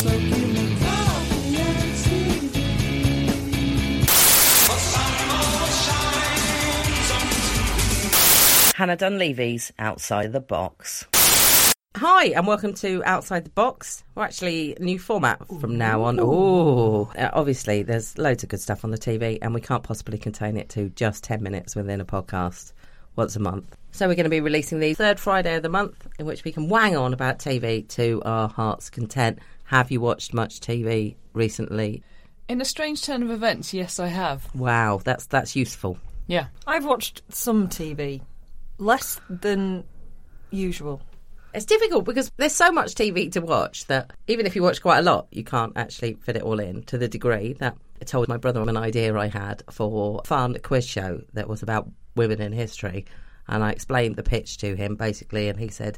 Hannah 0.00 0.16
Dunleavy's 8.96 9.72
Outside 9.78 10.32
the 10.32 10.40
Box. 10.40 11.06
Hi, 11.96 12.28
and 12.28 12.46
welcome 12.46 12.72
to 12.74 13.04
Outside 13.04 13.44
the 13.44 13.50
Box. 13.50 14.02
We're 14.14 14.22
actually 14.22 14.74
a 14.76 14.78
new 14.78 14.98
format 14.98 15.46
from 15.60 15.76
now 15.76 16.04
on. 16.04 16.18
Oh, 16.18 17.12
obviously, 17.18 17.82
there's 17.82 18.16
loads 18.16 18.42
of 18.42 18.48
good 18.48 18.62
stuff 18.62 18.86
on 18.86 18.92
the 18.92 18.98
TV, 18.98 19.38
and 19.42 19.52
we 19.52 19.60
can't 19.60 19.82
possibly 19.82 20.16
contain 20.16 20.56
it 20.56 20.70
to 20.70 20.88
just 20.88 21.24
10 21.24 21.42
minutes 21.42 21.76
within 21.76 22.00
a 22.00 22.06
podcast 22.06 22.72
once 23.16 23.36
a 23.36 23.40
month. 23.40 23.76
So, 23.90 24.08
we're 24.08 24.14
going 24.14 24.24
to 24.24 24.30
be 24.30 24.40
releasing 24.40 24.80
the 24.80 24.94
third 24.94 25.20
Friday 25.20 25.56
of 25.56 25.62
the 25.62 25.68
month, 25.68 26.08
in 26.18 26.24
which 26.24 26.44
we 26.44 26.52
can 26.52 26.70
wang 26.70 26.96
on 26.96 27.12
about 27.12 27.38
TV 27.38 27.86
to 27.88 28.22
our 28.24 28.48
heart's 28.48 28.88
content. 28.88 29.40
Have 29.70 29.92
you 29.92 30.00
watched 30.00 30.34
much 30.34 30.58
TV 30.58 31.14
recently? 31.32 32.02
In 32.48 32.60
a 32.60 32.64
strange 32.64 33.04
turn 33.04 33.22
of 33.22 33.30
events, 33.30 33.72
yes, 33.72 34.00
I 34.00 34.08
have. 34.08 34.52
Wow, 34.52 35.00
that's 35.04 35.26
that's 35.26 35.54
useful. 35.54 35.96
Yeah. 36.26 36.46
I've 36.66 36.84
watched 36.84 37.22
some 37.28 37.68
TV, 37.68 38.20
less 38.78 39.20
than 39.30 39.84
usual. 40.50 41.00
It's 41.54 41.66
difficult 41.66 42.04
because 42.04 42.32
there's 42.36 42.52
so 42.52 42.72
much 42.72 42.96
TV 42.96 43.30
to 43.30 43.40
watch 43.42 43.86
that 43.86 44.12
even 44.26 44.44
if 44.44 44.56
you 44.56 44.62
watch 44.64 44.82
quite 44.82 44.98
a 44.98 45.02
lot, 45.02 45.28
you 45.30 45.44
can't 45.44 45.74
actually 45.76 46.14
fit 46.14 46.34
it 46.34 46.42
all 46.42 46.58
in 46.58 46.82
to 46.86 46.98
the 46.98 47.06
degree 47.06 47.52
that 47.60 47.76
I 48.02 48.04
told 48.04 48.26
my 48.26 48.38
brother 48.38 48.62
an 48.62 48.76
idea 48.76 49.16
I 49.16 49.28
had 49.28 49.62
for 49.70 50.20
a 50.20 50.26
fun 50.26 50.56
quiz 50.64 50.84
show 50.84 51.22
that 51.34 51.48
was 51.48 51.62
about 51.62 51.88
women 52.16 52.42
in 52.42 52.50
history. 52.50 53.06
And 53.46 53.62
I 53.62 53.70
explained 53.70 54.16
the 54.16 54.24
pitch 54.24 54.58
to 54.58 54.74
him 54.74 54.96
basically, 54.96 55.48
and 55.48 55.60
he 55.60 55.68
said, 55.68 55.96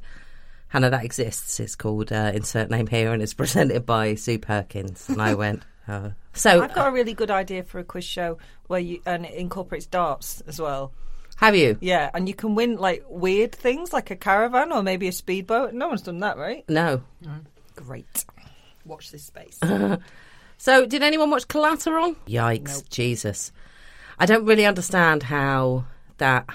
Hannah, 0.72 0.88
that 0.88 1.04
exists. 1.04 1.60
It's 1.60 1.76
called 1.76 2.10
uh, 2.10 2.32
Insert 2.34 2.70
Name 2.70 2.86
Here 2.86 3.12
and 3.12 3.22
it's 3.22 3.34
presented 3.42 3.84
by 3.84 4.14
Sue 4.14 4.38
Perkins. 4.38 5.06
And 5.06 5.20
I 5.20 5.34
went, 5.34 5.62
uh, 5.86 6.10
so. 6.32 6.62
I've 6.62 6.74
got 6.74 6.88
a 6.88 6.92
really 6.92 7.12
good 7.12 7.30
idea 7.30 7.62
for 7.62 7.78
a 7.78 7.84
quiz 7.84 8.04
show 8.04 8.38
where 8.68 8.80
you 8.80 9.02
and 9.04 9.26
it 9.26 9.34
incorporates 9.34 9.84
darts 9.84 10.40
as 10.46 10.58
well. 10.58 10.92
Have 11.36 11.54
you? 11.54 11.76
Yeah, 11.82 12.08
and 12.14 12.26
you 12.26 12.34
can 12.34 12.54
win 12.54 12.76
like 12.76 13.04
weird 13.06 13.52
things 13.52 13.92
like 13.92 14.10
a 14.10 14.16
caravan 14.16 14.72
or 14.72 14.82
maybe 14.82 15.08
a 15.08 15.12
speedboat. 15.12 15.74
No 15.74 15.88
one's 15.88 16.00
done 16.00 16.20
that, 16.20 16.38
right? 16.38 16.64
No. 16.70 17.02
Great. 17.76 18.24
Watch 18.86 19.10
this 19.10 19.24
space. 19.24 19.58
So, 20.58 20.86
did 20.86 21.02
anyone 21.02 21.28
watch 21.28 21.48
Collateral? 21.48 22.14
Yikes, 22.28 22.88
Jesus. 22.88 23.50
I 24.16 24.26
don't 24.26 24.44
really 24.44 24.64
understand 24.64 25.24
how 25.24 25.86
that 26.18 26.48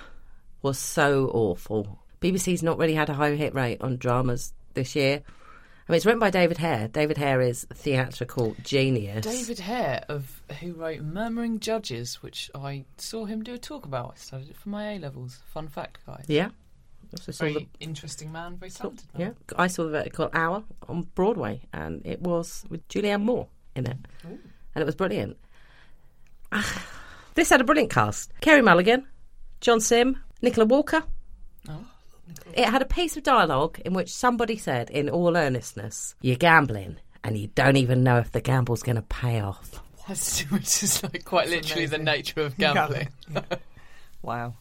was 0.62 0.80
so 0.80 1.30
awful. 1.34 1.97
BBC's 2.22 2.64
not 2.64 2.78
really 2.78 2.96
had 2.96 3.10
a 3.10 3.14
high 3.14 3.36
hit 3.36 3.54
rate 3.54 3.82
on 3.82 3.98
dramas 3.98 4.54
this 4.74 4.96
year. 4.96 5.22
I 5.88 5.92
mean, 5.92 5.98
it's 5.98 6.06
written 6.06 6.20
by 6.20 6.30
David 6.32 6.58
Hare. 6.58 6.90
David 6.90 7.18
Hare 7.18 7.40
is 7.42 7.66
theatrical 7.74 8.56
genius. 8.64 9.24
David 9.26 9.60
Hare, 9.60 10.04
of 10.10 10.42
who 10.60 10.74
wrote 10.74 11.00
Murmuring 11.02 11.60
Judges, 11.62 12.16
which 12.22 12.52
I 12.54 12.84
saw 12.98 13.24
him 13.26 13.42
do 13.44 13.54
a 13.54 13.58
talk 13.58 13.86
about. 13.86 14.12
I 14.16 14.18
studied 14.18 14.50
it 14.50 14.58
for 14.58 14.68
my 14.70 14.94
A 14.96 15.00
levels. 15.00 15.40
Fun 15.54 15.70
fact, 15.70 16.00
guys. 16.06 16.26
Yeah. 16.28 16.50
Also 17.14 17.32
saw 17.32 17.46
Very 17.46 17.54
the, 17.54 17.68
interesting 17.80 18.34
man, 18.34 18.58
very 18.58 18.70
talented 18.70 19.08
man. 19.18 19.28
yeah. 19.50 19.56
I 19.58 19.68
saw 19.68 19.84
the 19.86 19.92
vertical 19.92 20.30
hour 20.34 20.64
on 20.90 21.04
Broadway, 21.16 21.62
and 21.72 22.06
it 22.06 22.22
was 22.22 22.66
with 22.70 22.86
Julianne 22.90 23.22
Moore 23.24 23.48
in 23.78 23.86
it. 23.88 23.96
And 24.26 24.82
it 24.82 24.86
was 24.86 24.96
brilliant. 24.96 25.38
Ah, 26.52 26.86
this 27.36 27.50
had 27.50 27.62
a 27.62 27.64
brilliant 27.64 27.92
cast 27.92 28.32
Carey 28.42 28.62
Mulligan, 28.62 29.08
John 29.62 29.80
Simm, 29.80 30.18
Nicola 30.42 30.66
Walker. 30.66 31.02
It 32.54 32.66
had 32.66 32.82
a 32.82 32.86
piece 32.86 33.16
of 33.18 33.24
dialogue 33.24 33.80
in 33.86 33.94
which 33.94 34.14
somebody 34.14 34.58
said, 34.58 34.90
in 34.90 35.10
all 35.10 35.36
earnestness, 35.38 36.16
You're 36.22 36.36
gambling, 36.38 36.98
and 37.24 37.38
you 37.38 37.48
don't 37.56 37.78
even 37.78 38.04
know 38.04 38.18
if 38.18 38.32
the 38.32 38.42
gamble's 38.42 38.84
going 38.84 38.96
to 38.96 39.02
pay 39.04 39.40
off. 39.42 39.82
That's- 40.08 40.42
Which 40.50 40.84
is 40.84 41.04
like 41.04 41.26
quite 41.26 41.50
literally 41.50 41.86
the 41.86 41.98
nature 41.98 42.42
of 42.42 42.58
gambling. 42.60 43.10
wow. 44.22 44.54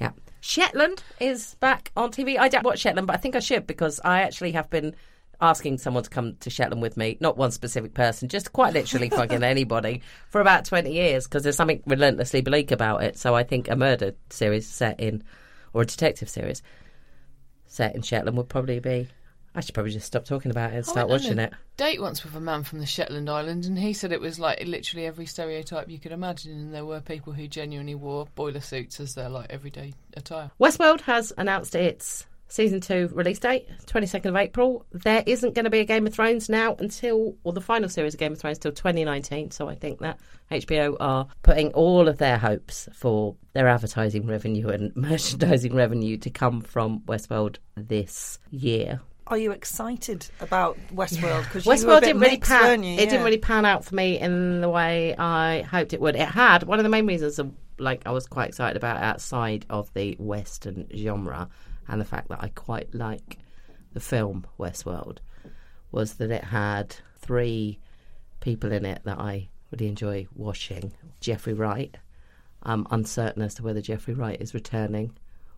Yeah. 0.00 0.10
Shetland 0.40 1.02
is 1.20 1.54
back 1.60 1.90
on 1.96 2.10
TV. 2.10 2.38
I 2.38 2.48
don't 2.48 2.64
watch 2.64 2.80
Shetland, 2.80 3.06
but 3.06 3.14
I 3.14 3.18
think 3.18 3.36
I 3.36 3.40
should 3.40 3.66
because 3.66 4.00
I 4.04 4.22
actually 4.22 4.52
have 4.52 4.68
been 4.70 4.94
asking 5.40 5.78
someone 5.78 6.02
to 6.04 6.10
come 6.10 6.36
to 6.40 6.48
Shetland 6.50 6.80
with 6.82 6.96
me, 6.96 7.16
not 7.20 7.36
one 7.36 7.50
specific 7.50 7.92
person, 7.94 8.28
just 8.28 8.52
quite 8.52 8.72
literally 8.72 9.10
fucking 9.10 9.42
anybody, 9.42 10.02
for 10.30 10.40
about 10.40 10.64
20 10.64 10.92
years 10.92 11.24
because 11.26 11.42
there's 11.42 11.56
something 11.56 11.82
relentlessly 11.86 12.40
bleak 12.40 12.70
about 12.70 13.02
it. 13.02 13.18
So 13.18 13.34
I 13.34 13.42
think 13.42 13.68
a 13.68 13.76
murder 13.76 14.12
series 14.30 14.66
set 14.68 15.00
in, 15.00 15.22
or 15.74 15.82
a 15.82 15.86
detective 15.86 16.30
series 16.30 16.62
set 17.66 17.94
in 17.94 18.02
Shetland 18.02 18.36
would 18.36 18.48
probably 18.48 18.80
be. 18.80 19.08
I 19.56 19.60
should 19.60 19.74
probably 19.74 19.92
just 19.92 20.06
stop 20.06 20.24
talking 20.24 20.50
about 20.50 20.72
it 20.72 20.76
and 20.76 20.84
I 20.86 20.90
start 20.90 21.08
went 21.08 21.22
on 21.22 21.28
watching 21.28 21.38
a 21.38 21.42
it. 21.44 21.52
Date 21.76 22.00
once 22.00 22.24
with 22.24 22.34
a 22.34 22.40
man 22.40 22.64
from 22.64 22.80
the 22.80 22.86
Shetland 22.86 23.28
Islands, 23.28 23.66
and 23.66 23.78
he 23.78 23.92
said 23.92 24.10
it 24.10 24.20
was 24.20 24.38
like 24.38 24.64
literally 24.66 25.06
every 25.06 25.26
stereotype 25.26 25.88
you 25.88 25.98
could 25.98 26.12
imagine, 26.12 26.52
and 26.52 26.74
there 26.74 26.84
were 26.84 27.00
people 27.00 27.32
who 27.32 27.46
genuinely 27.46 27.94
wore 27.94 28.26
boiler 28.34 28.60
suits 28.60 28.98
as 28.98 29.14
their 29.14 29.28
like 29.28 29.46
everyday 29.50 29.94
attire. 30.16 30.50
Westworld 30.60 31.02
has 31.02 31.32
announced 31.36 31.74
its 31.74 32.26
season 32.54 32.80
two 32.80 33.10
release 33.12 33.40
date, 33.40 33.68
22nd 33.86 34.26
of 34.26 34.36
April. 34.36 34.86
There 34.92 35.24
isn't 35.26 35.54
going 35.54 35.64
to 35.64 35.70
be 35.70 35.80
a 35.80 35.84
Game 35.84 36.06
of 36.06 36.14
Thrones 36.14 36.48
now 36.48 36.76
until, 36.78 37.34
or 37.42 37.52
the 37.52 37.60
final 37.60 37.88
series 37.88 38.14
of 38.14 38.20
Game 38.20 38.32
of 38.32 38.38
Thrones 38.38 38.58
till 38.58 38.70
2019. 38.70 39.50
So 39.50 39.68
I 39.68 39.74
think 39.74 39.98
that 40.00 40.20
HBO 40.52 40.96
are 41.00 41.26
putting 41.42 41.72
all 41.72 42.06
of 42.06 42.18
their 42.18 42.38
hopes 42.38 42.88
for 42.94 43.34
their 43.54 43.66
advertising 43.66 44.26
revenue 44.28 44.68
and 44.68 44.94
merchandising 44.96 45.74
revenue 45.74 46.16
to 46.18 46.30
come 46.30 46.60
from 46.60 47.00
Westworld 47.00 47.56
this 47.76 48.38
year. 48.50 49.00
Are 49.26 49.38
you 49.38 49.50
excited 49.50 50.28
about 50.40 50.78
Westworld? 50.94 51.44
Because 51.44 51.66
a 51.66 51.68
Westworld 51.70 52.02
didn't 52.02 52.20
really 52.20 52.34
mixed, 52.36 52.50
pan. 52.52 52.84
It 52.84 53.00
Yeah. 53.00 53.04
didn't 53.06 53.24
really 53.24 53.38
pan 53.38 53.64
out 53.64 53.84
for 53.84 53.94
me 53.96 54.20
in 54.20 54.60
the 54.60 54.68
way 54.68 55.16
I 55.16 55.62
hoped 55.62 55.92
it 55.92 56.00
would. 56.00 56.14
It 56.14 56.28
had 56.28 56.62
one 56.64 56.78
of 56.78 56.82
the 56.84 56.90
main 56.90 57.06
reasons, 57.06 57.38
of, 57.40 57.50
like 57.78 58.02
I 58.06 58.12
was 58.12 58.26
quite 58.26 58.48
excited 58.50 58.76
about 58.76 59.02
outside 59.02 59.66
of 59.70 59.92
the 59.94 60.14
Western 60.20 60.86
genre, 60.94 61.48
and 61.88 62.00
the 62.00 62.04
fact 62.04 62.28
that 62.28 62.42
I 62.42 62.48
quite 62.54 62.94
like 62.94 63.38
the 63.92 64.00
film 64.00 64.46
Westworld, 64.58 65.18
was 65.92 66.14
that 66.14 66.30
it 66.30 66.44
had 66.44 66.96
three 67.18 67.78
people 68.40 68.72
in 68.72 68.84
it 68.84 69.02
that 69.04 69.18
I 69.18 69.48
really 69.70 69.88
enjoy 69.88 70.26
watching. 70.34 70.92
Jeffrey 71.20 71.54
Wright. 71.54 71.96
I'm 72.62 72.86
uncertain 72.90 73.42
as 73.42 73.54
to 73.56 73.62
whether 73.62 73.80
Jeffrey 73.80 74.14
Wright 74.14 74.40
is 74.40 74.54
returning. 74.54 75.12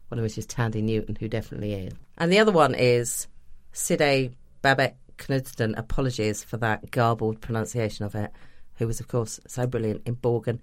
One 0.08 0.18
of 0.18 0.22
which 0.22 0.38
is 0.38 0.46
Thandie 0.46 0.82
Newton, 0.82 1.16
who 1.16 1.28
definitely 1.28 1.72
is. 1.74 1.92
And 2.18 2.32
the 2.32 2.38
other 2.38 2.52
one 2.52 2.74
is 2.74 3.26
Sidse 3.72 4.32
Babett 4.62 4.94
Knudsen. 5.18 5.74
Apologies 5.76 6.44
for 6.44 6.58
that 6.58 6.90
garbled 6.90 7.40
pronunciation 7.40 8.04
of 8.04 8.14
it. 8.14 8.30
Who 8.76 8.86
was, 8.86 9.00
of 9.00 9.08
course, 9.08 9.40
so 9.46 9.66
brilliant 9.66 10.02
in 10.06 10.16
Borgen. 10.16 10.60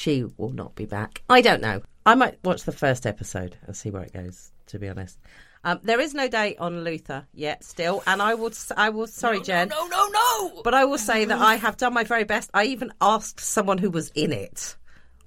She 0.00 0.24
will 0.38 0.48
not 0.54 0.74
be 0.76 0.86
back. 0.86 1.22
I 1.28 1.42
don't 1.42 1.60
know. 1.60 1.82
I 2.06 2.14
might 2.14 2.38
watch 2.42 2.62
the 2.62 2.72
first 2.72 3.06
episode 3.06 3.54
and 3.66 3.76
see 3.76 3.90
where 3.90 4.02
it 4.02 4.14
goes. 4.14 4.50
To 4.68 4.78
be 4.78 4.88
honest, 4.88 5.18
um, 5.62 5.78
there 5.82 6.00
is 6.00 6.14
no 6.14 6.26
date 6.26 6.56
on 6.58 6.84
Luther 6.84 7.26
yet, 7.34 7.64
still, 7.64 8.02
and 8.06 8.22
I 8.22 8.32
will. 8.34 8.50
I 8.78 8.88
will. 8.88 9.06
Sorry, 9.08 9.42
Jen. 9.42 9.68
No, 9.68 9.86
no, 9.88 10.06
no. 10.08 10.62
But 10.62 10.72
I 10.72 10.86
will 10.86 10.96
say 10.96 11.26
that 11.26 11.38
I 11.38 11.56
have 11.56 11.76
done 11.76 11.92
my 11.92 12.04
very 12.04 12.24
best. 12.24 12.48
I 12.54 12.64
even 12.64 12.94
asked 13.02 13.40
someone 13.40 13.76
who 13.76 13.90
was 13.90 14.08
in 14.14 14.32
it 14.32 14.74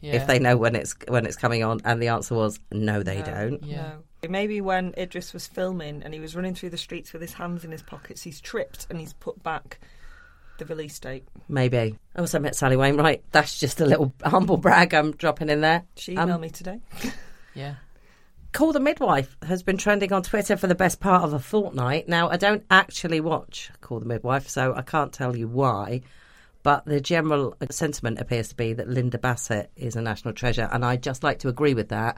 Yeah. 0.02 0.14
if 0.14 0.26
they 0.26 0.40
know 0.40 0.58
when 0.58 0.76
it's 0.76 0.96
when 1.08 1.28
it's 1.28 1.36
coming 1.38 1.64
on, 1.64 1.82
and 1.86 2.02
the 2.02 2.08
answer 2.08 2.34
was 2.34 2.60
no, 2.72 3.04
they 3.04 3.22
don't. 3.22 3.64
Yeah. 3.64 3.98
No. 4.24 4.30
Maybe 4.30 4.60
when 4.60 4.96
Idris 4.98 5.34
was 5.34 5.46
filming 5.46 6.02
and 6.02 6.16
he 6.16 6.20
was 6.20 6.36
running 6.36 6.56
through 6.56 6.72
the 6.72 6.78
streets 6.78 7.14
with 7.14 7.22
his 7.22 7.34
hands 7.34 7.64
in 7.64 7.70
his 7.72 7.84
pockets, 7.84 8.24
he's 8.24 8.42
tripped 8.42 8.88
and 8.90 9.00
he's 9.00 9.14
put 9.14 9.44
back 9.44 9.80
the 10.58 10.66
release 10.66 10.98
date. 11.00 11.28
Maybe. 11.50 11.98
I 12.16 12.20
also 12.20 12.40
met 12.40 12.56
Sally 12.56 12.76
Wainwright. 12.78 13.24
That's 13.32 13.60
just 13.60 13.82
a 13.82 13.86
little 13.86 14.14
humble 14.24 14.58
brag 14.58 14.94
I'm 14.94 15.12
dropping 15.12 15.50
in 15.50 15.62
there. 15.62 15.84
She 15.96 16.16
Um, 16.18 16.30
emailed 16.30 16.40
me 16.42 16.50
today. 16.50 16.80
Yeah. 17.56 17.76
Call 18.52 18.74
the 18.74 18.80
Midwife 18.80 19.36
has 19.44 19.62
been 19.64 19.78
trending 19.78 20.12
on 20.12 20.24
Twitter 20.24 20.58
for 20.58 20.66
the 20.68 20.74
best 20.76 21.00
part 21.00 21.24
of 21.24 21.34
a 21.34 21.40
fortnight. 21.40 22.08
Now, 22.10 22.30
I 22.30 22.38
don't 22.38 22.64
actually 22.72 23.20
watch 23.20 23.70
Call 23.82 24.00
the 24.00 24.06
Midwife, 24.08 24.48
so 24.50 24.74
I 24.76 24.82
can't 24.82 25.14
tell 25.14 25.36
you 25.36 25.48
why. 25.48 26.02
But 26.64 26.86
the 26.86 27.02
general 27.02 27.56
sentiment 27.70 28.20
appears 28.20 28.50
to 28.50 28.56
be 28.56 28.74
that 28.74 28.88
Linda 28.88 29.18
Bassett 29.20 29.70
is 29.76 29.96
a 29.96 30.02
national 30.02 30.34
treasure, 30.34 30.68
and 30.72 30.84
I'd 30.86 31.04
just 31.04 31.24
like 31.24 31.40
to 31.40 31.48
agree 31.50 31.74
with 31.76 31.90
that, 31.90 32.18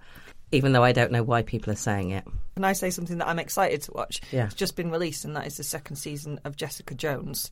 even 0.54 0.72
though 0.72 0.84
I 0.84 0.92
don't 0.92 1.12
know 1.12 1.24
why 1.24 1.42
people 1.42 1.74
are 1.74 1.76
saying 1.78 2.12
it. 2.12 2.24
Can 2.56 2.64
I 2.64 2.74
say 2.74 2.92
something 2.92 3.18
that 3.18 3.28
I'm 3.28 3.40
excited 3.40 3.82
to 3.84 3.92
watch? 3.94 4.22
Yeah. 4.32 4.46
It's 4.46 4.56
just 4.56 4.76
been 4.76 4.92
released, 4.92 5.26
and 5.26 5.36
that 5.36 5.48
is 5.48 5.58
the 5.58 5.64
second 5.64 5.96
season 5.98 6.40
of 6.46 6.56
Jessica 6.56 6.94
Jones. 6.96 7.50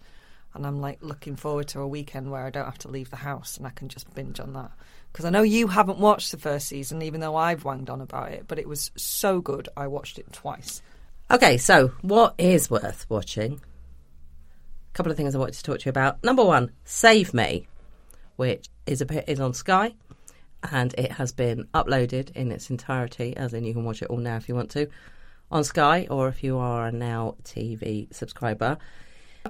And 0.53 0.67
I'm 0.67 0.79
like 0.81 0.99
looking 1.01 1.35
forward 1.35 1.67
to 1.69 1.81
a 1.81 1.87
weekend 1.87 2.29
where 2.31 2.45
I 2.45 2.49
don't 2.49 2.65
have 2.65 2.77
to 2.79 2.87
leave 2.87 3.09
the 3.09 3.15
house 3.15 3.57
and 3.57 3.65
I 3.65 3.71
can 3.71 3.89
just 3.89 4.13
binge 4.13 4.39
on 4.39 4.53
that. 4.53 4.71
Because 5.11 5.25
I 5.25 5.29
know 5.29 5.41
you 5.41 5.67
haven't 5.67 5.99
watched 5.99 6.31
the 6.31 6.37
first 6.37 6.67
season, 6.67 7.01
even 7.01 7.21
though 7.21 7.35
I've 7.35 7.65
wanged 7.65 7.89
on 7.89 8.01
about 8.01 8.31
it, 8.31 8.45
but 8.47 8.59
it 8.59 8.67
was 8.67 8.91
so 8.95 9.41
good 9.41 9.69
I 9.75 9.87
watched 9.87 10.19
it 10.19 10.31
twice. 10.31 10.81
Okay, 11.31 11.57
so 11.57 11.89
what 12.01 12.35
is 12.37 12.69
worth 12.69 13.05
watching? 13.09 13.53
A 13.53 14.93
couple 14.93 15.11
of 15.11 15.17
things 15.17 15.33
I 15.33 15.39
wanted 15.39 15.55
to 15.55 15.63
talk 15.63 15.79
to 15.79 15.85
you 15.85 15.89
about. 15.89 16.23
Number 16.23 16.43
one, 16.43 16.71
Save 16.83 17.33
Me, 17.33 17.67
which 18.35 18.67
is 18.85 19.01
a 19.01 19.31
is 19.31 19.39
on 19.39 19.53
Sky, 19.53 19.93
and 20.71 20.93
it 20.97 21.13
has 21.13 21.31
been 21.31 21.67
uploaded 21.73 22.35
in 22.35 22.51
its 22.51 22.69
entirety, 22.69 23.35
as 23.35 23.53
in 23.53 23.63
you 23.63 23.73
can 23.73 23.85
watch 23.85 24.01
it 24.01 24.09
all 24.09 24.17
now 24.17 24.37
if 24.37 24.47
you 24.47 24.55
want 24.55 24.71
to, 24.71 24.87
on 25.51 25.63
Sky, 25.63 26.07
or 26.09 26.27
if 26.27 26.43
you 26.43 26.57
are 26.57 26.87
a 26.87 26.91
Now 26.91 27.35
TV 27.43 28.13
subscriber. 28.13 28.77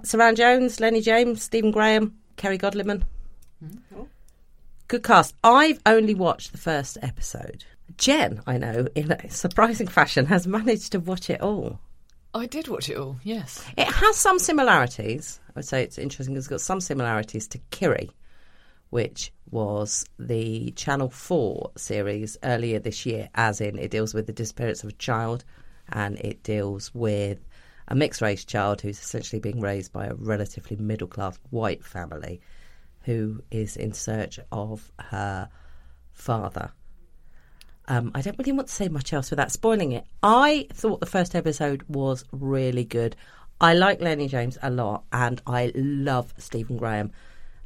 Suranne 0.03 0.35
Jones, 0.35 0.79
Lenny 0.79 1.01
James, 1.01 1.43
Stephen 1.43 1.71
Graham, 1.71 2.15
Kerry 2.35 2.57
Godliman. 2.57 3.03
Oh. 3.95 4.07
Good 4.87 5.03
cast. 5.03 5.35
I've 5.43 5.79
only 5.85 6.13
watched 6.13 6.51
the 6.51 6.57
first 6.57 6.97
episode. 7.01 7.63
Jen, 7.97 8.41
I 8.47 8.57
know, 8.57 8.87
in 8.95 9.11
a 9.11 9.29
surprising 9.29 9.87
fashion, 9.87 10.25
has 10.25 10.47
managed 10.47 10.91
to 10.91 10.99
watch 10.99 11.29
it 11.29 11.41
all. 11.41 11.79
I 12.33 12.47
did 12.47 12.67
watch 12.67 12.89
it 12.89 12.97
all. 12.97 13.17
Yes. 13.23 13.63
It 13.77 13.87
has 13.87 14.17
some 14.17 14.39
similarities. 14.39 15.39
I 15.49 15.51
would 15.55 15.65
say 15.65 15.83
it's 15.83 15.97
interesting. 15.97 16.33
Because 16.33 16.45
it's 16.45 16.49
got 16.49 16.61
some 16.61 16.81
similarities 16.81 17.47
to 17.49 17.59
Kiri, 17.69 18.09
which 18.89 19.31
was 19.51 20.05
the 20.17 20.71
Channel 20.71 21.09
4 21.09 21.71
series 21.77 22.37
earlier 22.43 22.79
this 22.79 23.05
year, 23.05 23.29
as 23.35 23.61
in 23.61 23.77
it 23.77 23.91
deals 23.91 24.13
with 24.13 24.25
the 24.25 24.33
disappearance 24.33 24.83
of 24.83 24.89
a 24.89 24.93
child 24.93 25.45
and 25.89 26.17
it 26.19 26.43
deals 26.43 26.93
with 26.95 27.39
a 27.87 27.95
mixed 27.95 28.21
race 28.21 28.45
child 28.45 28.81
who's 28.81 28.99
essentially 28.99 29.39
being 29.39 29.59
raised 29.59 29.91
by 29.91 30.05
a 30.05 30.15
relatively 30.15 30.77
middle 30.77 31.07
class 31.07 31.37
white 31.49 31.83
family 31.83 32.41
who 33.03 33.41
is 33.51 33.75
in 33.75 33.93
search 33.93 34.39
of 34.51 34.91
her 34.99 35.49
father. 36.13 36.71
Um, 37.87 38.11
I 38.15 38.21
don't 38.21 38.37
really 38.39 38.53
want 38.53 38.69
to 38.69 38.73
say 38.73 38.87
much 38.87 39.11
else 39.11 39.29
without 39.29 39.51
spoiling 39.51 39.91
it. 39.91 40.05
I 40.21 40.67
thought 40.73 41.01
the 41.01 41.05
first 41.05 41.35
episode 41.35 41.83
was 41.89 42.23
really 42.31 42.85
good. 42.85 43.15
I 43.59 43.73
like 43.73 44.01
Lenny 44.01 44.27
James 44.27 44.57
a 44.61 44.69
lot, 44.69 45.03
and 45.11 45.41
I 45.45 45.71
love 45.75 46.33
Stephen 46.37 46.77
Graham, 46.77 47.11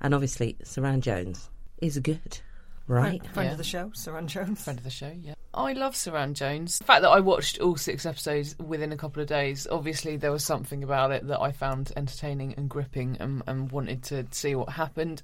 and 0.02 0.14
obviously 0.14 0.58
Suranne 0.64 1.02
Jones 1.02 1.50
is 1.82 2.00
good, 2.00 2.40
right? 2.88 3.20
Friend, 3.22 3.34
friend 3.34 3.48
Yeah. 3.48 3.52
of 3.54 3.58
the 3.58 3.64
show, 3.64 3.90
Suranne 3.94 4.28
Jones. 4.28 4.64
Friend 4.64 4.78
of 4.80 4.84
the 4.84 4.90
show, 4.90 5.12
yeah. 5.22 5.34
I 5.54 5.74
love 5.74 5.96
Suranne 5.96 6.34
Jones. 6.34 6.78
The 6.80 6.84
fact 6.86 7.02
that 7.02 7.10
I 7.10 7.20
watched 7.20 7.60
all 7.60 7.76
six 7.78 8.06
episodes 8.06 8.56
within 8.60 8.92
a 8.92 8.98
couple 8.98 9.22
of 9.22 9.28
days, 9.28 9.68
obviously 9.72 10.18
there 10.18 10.32
was 10.32 10.44
something 10.44 10.84
about 10.84 11.12
it 11.12 11.28
that 11.28 11.42
I 11.42 11.52
found 11.52 11.92
entertaining 11.96 12.54
and 12.56 12.70
gripping 12.70 13.18
and, 13.20 13.42
and 13.48 13.72
wanted 13.72 14.04
to 14.04 14.26
see 14.32 14.54
what 14.56 14.70
happened. 14.70 15.24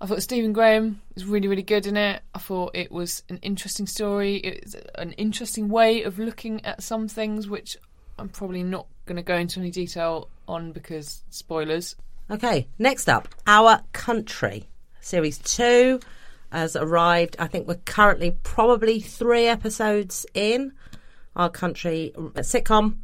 I 0.00 0.06
thought 0.06 0.20
Stephen 0.22 0.52
Graham 0.52 1.00
was 1.14 1.24
really, 1.24 1.46
really 1.46 1.62
good 1.62 1.86
in 1.86 1.96
it. 1.96 2.22
I 2.34 2.40
thought 2.40 2.72
it 2.74 2.90
was 2.90 3.22
an 3.28 3.38
interesting 3.42 3.86
story. 3.86 4.36
It 4.38 4.64
was 4.64 4.76
an 4.96 5.12
interesting 5.12 5.68
way 5.68 6.02
of 6.02 6.18
looking 6.18 6.64
at 6.64 6.82
some 6.82 7.06
things, 7.06 7.48
which 7.48 7.76
I'm 8.18 8.28
probably 8.28 8.64
not 8.64 8.86
going 9.06 9.16
to 9.16 9.22
go 9.22 9.36
into 9.36 9.60
any 9.60 9.70
detail 9.70 10.28
on 10.48 10.72
because 10.72 11.22
spoilers. 11.30 11.94
Okay, 12.30 12.66
next 12.80 13.08
up, 13.08 13.28
Our 13.46 13.80
Country. 13.92 14.68
Series 15.00 15.38
2 15.38 16.00
has 16.52 16.76
arrived. 16.76 17.36
I 17.38 17.46
think 17.46 17.66
we're 17.66 17.76
currently 17.76 18.32
probably 18.42 19.00
three 19.00 19.46
episodes 19.46 20.26
in. 20.34 20.72
Our 21.34 21.48
Country 21.48 22.12
uh, 22.14 22.20
sitcom 22.40 22.98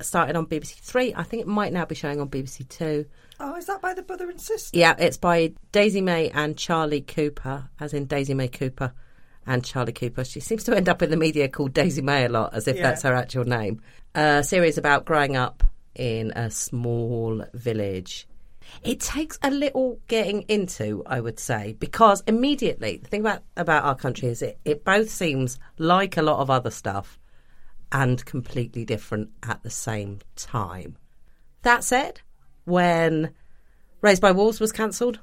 started 0.00 0.36
on 0.36 0.46
BBC 0.46 0.74
Three. 0.80 1.14
I 1.14 1.22
think 1.22 1.40
it 1.42 1.48
might 1.48 1.72
now 1.72 1.86
be 1.86 1.94
showing 1.94 2.20
on 2.20 2.28
BBC 2.28 2.68
Two. 2.68 3.06
Oh, 3.40 3.56
is 3.56 3.66
that 3.66 3.80
by 3.80 3.94
the 3.94 4.02
brother 4.02 4.28
and 4.28 4.40
sister? 4.40 4.76
Yeah, 4.78 4.94
it's 4.98 5.16
by 5.16 5.52
Daisy 5.72 6.00
May 6.02 6.28
and 6.30 6.56
Charlie 6.58 7.00
Cooper, 7.00 7.68
as 7.80 7.94
in 7.94 8.04
Daisy 8.06 8.34
May 8.34 8.48
Cooper 8.48 8.92
and 9.46 9.64
Charlie 9.64 9.92
Cooper. 9.92 10.24
She 10.24 10.40
seems 10.40 10.64
to 10.64 10.76
end 10.76 10.88
up 10.88 11.00
in 11.02 11.10
the 11.10 11.16
media 11.16 11.48
called 11.48 11.72
Daisy 11.72 12.02
May 12.02 12.26
a 12.26 12.28
lot, 12.28 12.52
as 12.52 12.68
if 12.68 12.76
Yeah. 12.76 12.82
that's 12.82 13.02
her 13.02 13.14
actual 13.14 13.44
name. 13.44 13.80
A 14.14 14.42
series 14.44 14.76
about 14.76 15.04
growing 15.06 15.36
up 15.36 15.64
in 15.94 16.32
a 16.32 16.50
small 16.50 17.44
village. 17.54 18.26
It 18.82 19.00
takes 19.00 19.38
a 19.42 19.50
little 19.50 20.00
getting 20.08 20.42
into, 20.42 21.02
I 21.06 21.20
would 21.20 21.38
say, 21.38 21.74
because 21.78 22.22
immediately 22.26 22.98
the 22.98 23.08
thing 23.08 23.20
about 23.20 23.42
about 23.56 23.84
our 23.84 23.94
country 23.94 24.28
is 24.28 24.42
it, 24.42 24.58
it 24.64 24.84
both 24.84 25.10
seems 25.10 25.58
like 25.78 26.16
a 26.16 26.22
lot 26.22 26.40
of 26.40 26.50
other 26.50 26.70
stuff 26.70 27.18
and 27.90 28.24
completely 28.24 28.84
different 28.84 29.30
at 29.42 29.62
the 29.62 29.70
same 29.70 30.20
time. 30.36 30.96
That 31.62 31.84
said, 31.84 32.20
when 32.64 33.34
Raised 34.00 34.22
by 34.22 34.32
Wolves 34.32 34.60
was 34.60 34.72
cancelled, 34.72 35.18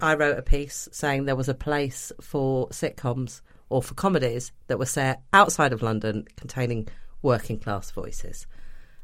I 0.00 0.14
wrote 0.14 0.38
a 0.38 0.42
piece 0.42 0.88
saying 0.92 1.24
there 1.24 1.36
was 1.36 1.48
a 1.48 1.54
place 1.54 2.12
for 2.20 2.68
sitcoms 2.68 3.42
or 3.68 3.82
for 3.82 3.94
comedies 3.94 4.52
that 4.68 4.78
were 4.78 4.86
set 4.86 5.22
outside 5.32 5.72
of 5.72 5.82
London 5.82 6.26
containing 6.36 6.88
working 7.22 7.58
class 7.58 7.90
voices. 7.90 8.46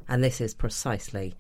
And 0.09 0.25
this 0.25 0.41
is 0.41 0.55
precisely 0.55 1.35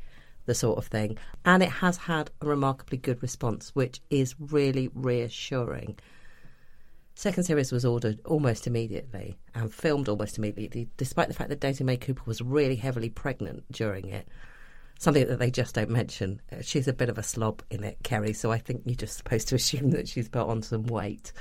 the 0.46 0.54
sort 0.54 0.78
of 0.78 0.86
thing. 0.86 1.18
And 1.44 1.62
it 1.62 1.68
has 1.68 1.96
had 1.96 2.30
a 2.40 2.46
remarkably 2.46 2.98
good 2.98 3.22
response, 3.22 3.70
which 3.74 4.00
is 4.10 4.34
really 4.38 4.88
reassuring. 4.94 5.98
Second 7.14 7.44
series 7.44 7.72
was 7.72 7.84
ordered 7.84 8.20
almost 8.26 8.66
immediately 8.66 9.38
and 9.54 9.72
filmed 9.72 10.08
almost 10.08 10.36
immediately, 10.38 10.88
despite 10.96 11.28
the 11.28 11.34
fact 11.34 11.48
that 11.48 11.60
Daisy 11.60 11.82
May 11.82 11.96
Cooper 11.96 12.22
was 12.26 12.42
really 12.42 12.76
heavily 12.76 13.08
pregnant 13.08 13.64
during 13.72 14.08
it. 14.08 14.28
Something 14.98 15.26
that 15.26 15.38
they 15.38 15.50
just 15.50 15.74
don't 15.74 15.90
mention. 15.90 16.40
Uh, 16.52 16.56
She's 16.62 16.88
a 16.88 16.92
bit 16.92 17.08
of 17.08 17.18
a 17.18 17.22
slob 17.22 17.62
in 17.70 17.84
it, 17.84 17.98
Kerry, 18.02 18.32
so 18.32 18.50
I 18.50 18.58
think 18.58 18.82
you're 18.84 18.96
just 18.96 19.16
supposed 19.16 19.48
to 19.48 19.54
assume 19.56 19.90
that 19.90 20.08
she's 20.08 20.28
put 20.28 20.46
on 20.46 20.62
some 20.62 20.84
weight. 20.84 21.32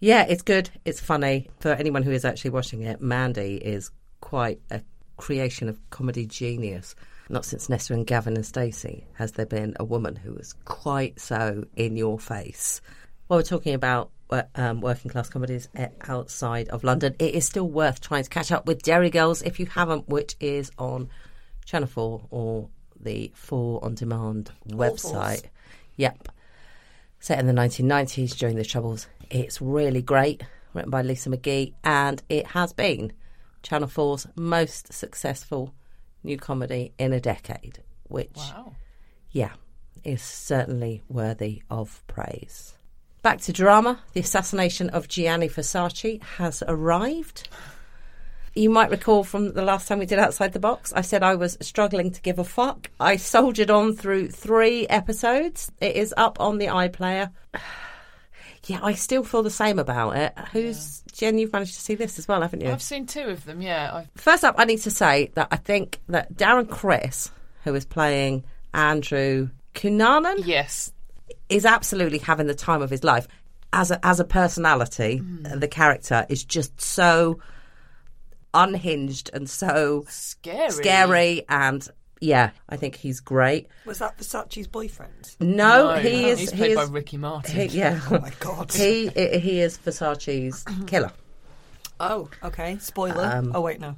Yeah, 0.00 0.22
it's 0.28 0.42
good. 0.42 0.70
It's 0.84 1.00
funny. 1.00 1.48
For 1.60 1.70
anyone 1.70 2.02
who 2.02 2.10
is 2.10 2.24
actually 2.24 2.50
watching 2.50 2.82
it, 2.82 3.00
Mandy 3.00 3.54
is 3.54 3.92
quite 4.20 4.60
a 4.70 4.82
creation 5.16 5.68
of 5.68 5.78
comedy 5.90 6.26
genius. 6.26 6.96
Not 7.28 7.44
since 7.44 7.68
Nessa 7.68 7.94
and 7.94 8.06
Gavin 8.06 8.36
and 8.36 8.44
Stacey 8.44 9.06
has 9.14 9.32
there 9.32 9.46
been 9.46 9.74
a 9.78 9.84
woman 9.84 10.16
who 10.16 10.34
was 10.34 10.54
quite 10.64 11.20
so 11.20 11.64
in 11.76 11.96
your 11.96 12.18
face. 12.18 12.80
While 13.26 13.38
we're 13.38 13.44
talking 13.44 13.74
about 13.74 14.10
uh, 14.30 14.42
um, 14.54 14.80
working 14.80 15.10
class 15.10 15.28
comedies 15.28 15.68
uh, 15.76 15.86
outside 16.08 16.68
of 16.68 16.84
London, 16.84 17.14
it 17.18 17.34
is 17.34 17.46
still 17.46 17.68
worth 17.68 18.00
trying 18.00 18.24
to 18.24 18.30
catch 18.30 18.52
up 18.52 18.66
with 18.66 18.82
Derry 18.82 19.10
Girls 19.10 19.42
if 19.42 19.60
you 19.60 19.66
haven't, 19.66 20.08
which 20.08 20.36
is 20.40 20.70
on 20.78 21.08
Channel 21.64 21.88
4 21.88 22.26
or 22.30 22.68
the 23.00 23.32
4 23.34 23.84
on 23.84 23.94
demand 23.94 24.50
website. 24.68 25.44
Yep 25.96 26.28
set 27.22 27.38
in 27.38 27.46
the 27.46 27.52
1990s 27.52 28.36
during 28.36 28.56
the 28.56 28.64
Troubles. 28.64 29.06
It's 29.30 29.62
really 29.62 30.02
great, 30.02 30.42
written 30.74 30.90
by 30.90 31.02
Lisa 31.02 31.30
McGee, 31.30 31.72
and 31.84 32.20
it 32.28 32.48
has 32.48 32.72
been 32.72 33.12
Channel 33.62 33.86
4's 33.86 34.26
most 34.34 34.92
successful 34.92 35.72
new 36.24 36.36
comedy 36.36 36.92
in 36.98 37.12
a 37.12 37.20
decade, 37.20 37.80
which, 38.04 38.30
Wow. 38.36 38.74
yeah, 39.30 39.52
is 40.04 40.22
certainly 40.22 41.02
worthy 41.08 41.62
of 41.70 42.02
praise. 42.06 42.74
Back 43.22 43.40
to 43.42 43.52
drama. 43.52 44.00
The 44.14 44.20
assassination 44.20 44.90
of 44.90 45.06
Gianni 45.08 45.48
Versace 45.48 46.20
has 46.38 46.62
arrived. 46.66 47.48
You 48.54 48.68
might 48.68 48.90
recall 48.90 49.24
from 49.24 49.52
the 49.54 49.62
last 49.62 49.88
time 49.88 50.00
we 50.00 50.06
did 50.06 50.18
Outside 50.18 50.52
the 50.52 50.58
Box, 50.58 50.92
I 50.92 51.00
said 51.00 51.22
I 51.22 51.36
was 51.36 51.56
struggling 51.62 52.10
to 52.10 52.20
give 52.20 52.38
a 52.38 52.44
fuck. 52.44 52.90
I 53.00 53.16
soldiered 53.16 53.70
on 53.70 53.94
through 53.96 54.28
three 54.30 54.86
episodes. 54.88 55.70
It 55.80 55.96
is 55.96 56.12
up 56.16 56.38
on 56.40 56.58
the 56.58 56.66
iPlayer. 56.66 57.30
Yeah, 58.66 58.78
I 58.82 58.94
still 58.94 59.24
feel 59.24 59.42
the 59.42 59.50
same 59.50 59.78
about 59.78 60.16
it. 60.16 60.38
Who's 60.52 61.02
Jen? 61.12 61.38
You've 61.38 61.52
managed 61.52 61.74
to 61.74 61.80
see 61.80 61.96
this 61.96 62.18
as 62.18 62.28
well, 62.28 62.42
haven't 62.42 62.60
you? 62.60 62.70
I've 62.70 62.82
seen 62.82 63.06
two 63.06 63.22
of 63.22 63.44
them, 63.44 63.60
yeah. 63.60 63.90
I've, 63.92 64.08
First 64.14 64.44
up, 64.44 64.54
I 64.58 64.64
need 64.64 64.82
to 64.82 64.90
say 64.90 65.32
that 65.34 65.48
I 65.50 65.56
think 65.56 66.00
that 66.08 66.34
Darren 66.34 66.68
Criss, 66.68 67.30
who 67.64 67.74
is 67.74 67.84
playing 67.84 68.44
Andrew 68.72 69.48
Cunanan, 69.74 70.46
yes. 70.46 70.92
is 71.48 71.66
absolutely 71.66 72.18
having 72.18 72.46
the 72.46 72.54
time 72.54 72.82
of 72.82 72.90
his 72.90 73.02
life. 73.02 73.26
As 73.72 73.90
a, 73.90 74.04
as 74.06 74.20
a 74.20 74.24
personality, 74.24 75.16
hmm. 75.16 75.58
the 75.58 75.68
character 75.68 76.26
is 76.28 76.44
just 76.44 76.80
so 76.80 77.40
unhinged 78.54 79.30
and 79.32 79.48
so 79.48 80.04
Scary. 80.08 80.70
scary. 80.70 81.44
And 81.48 81.88
yeah, 82.22 82.50
I 82.68 82.76
think 82.76 82.96
he's 82.96 83.20
great. 83.20 83.68
Was 83.84 83.98
that 83.98 84.16
Versace's 84.18 84.66
boyfriend? 84.68 85.36
No, 85.40 85.94
he 85.94 86.26
is. 86.28 86.38
He's 86.38 86.50
he 86.52 86.56
played 86.56 86.70
is 86.72 86.76
by 86.76 86.84
Ricky 86.84 87.16
Martin. 87.16 87.68
he- 87.68 87.78
yeah, 87.78 88.00
Oh 88.10 88.18
my 88.20 88.32
god. 88.40 88.72
he 88.72 89.08
he 89.08 89.60
is 89.60 89.76
Versace's 89.78 90.64
killer. 90.86 91.12
Oh, 92.00 92.28
okay. 92.42 92.78
Spoiler. 92.78 93.24
Um, 93.24 93.52
oh 93.54 93.60
wait, 93.60 93.80
no. 93.80 93.96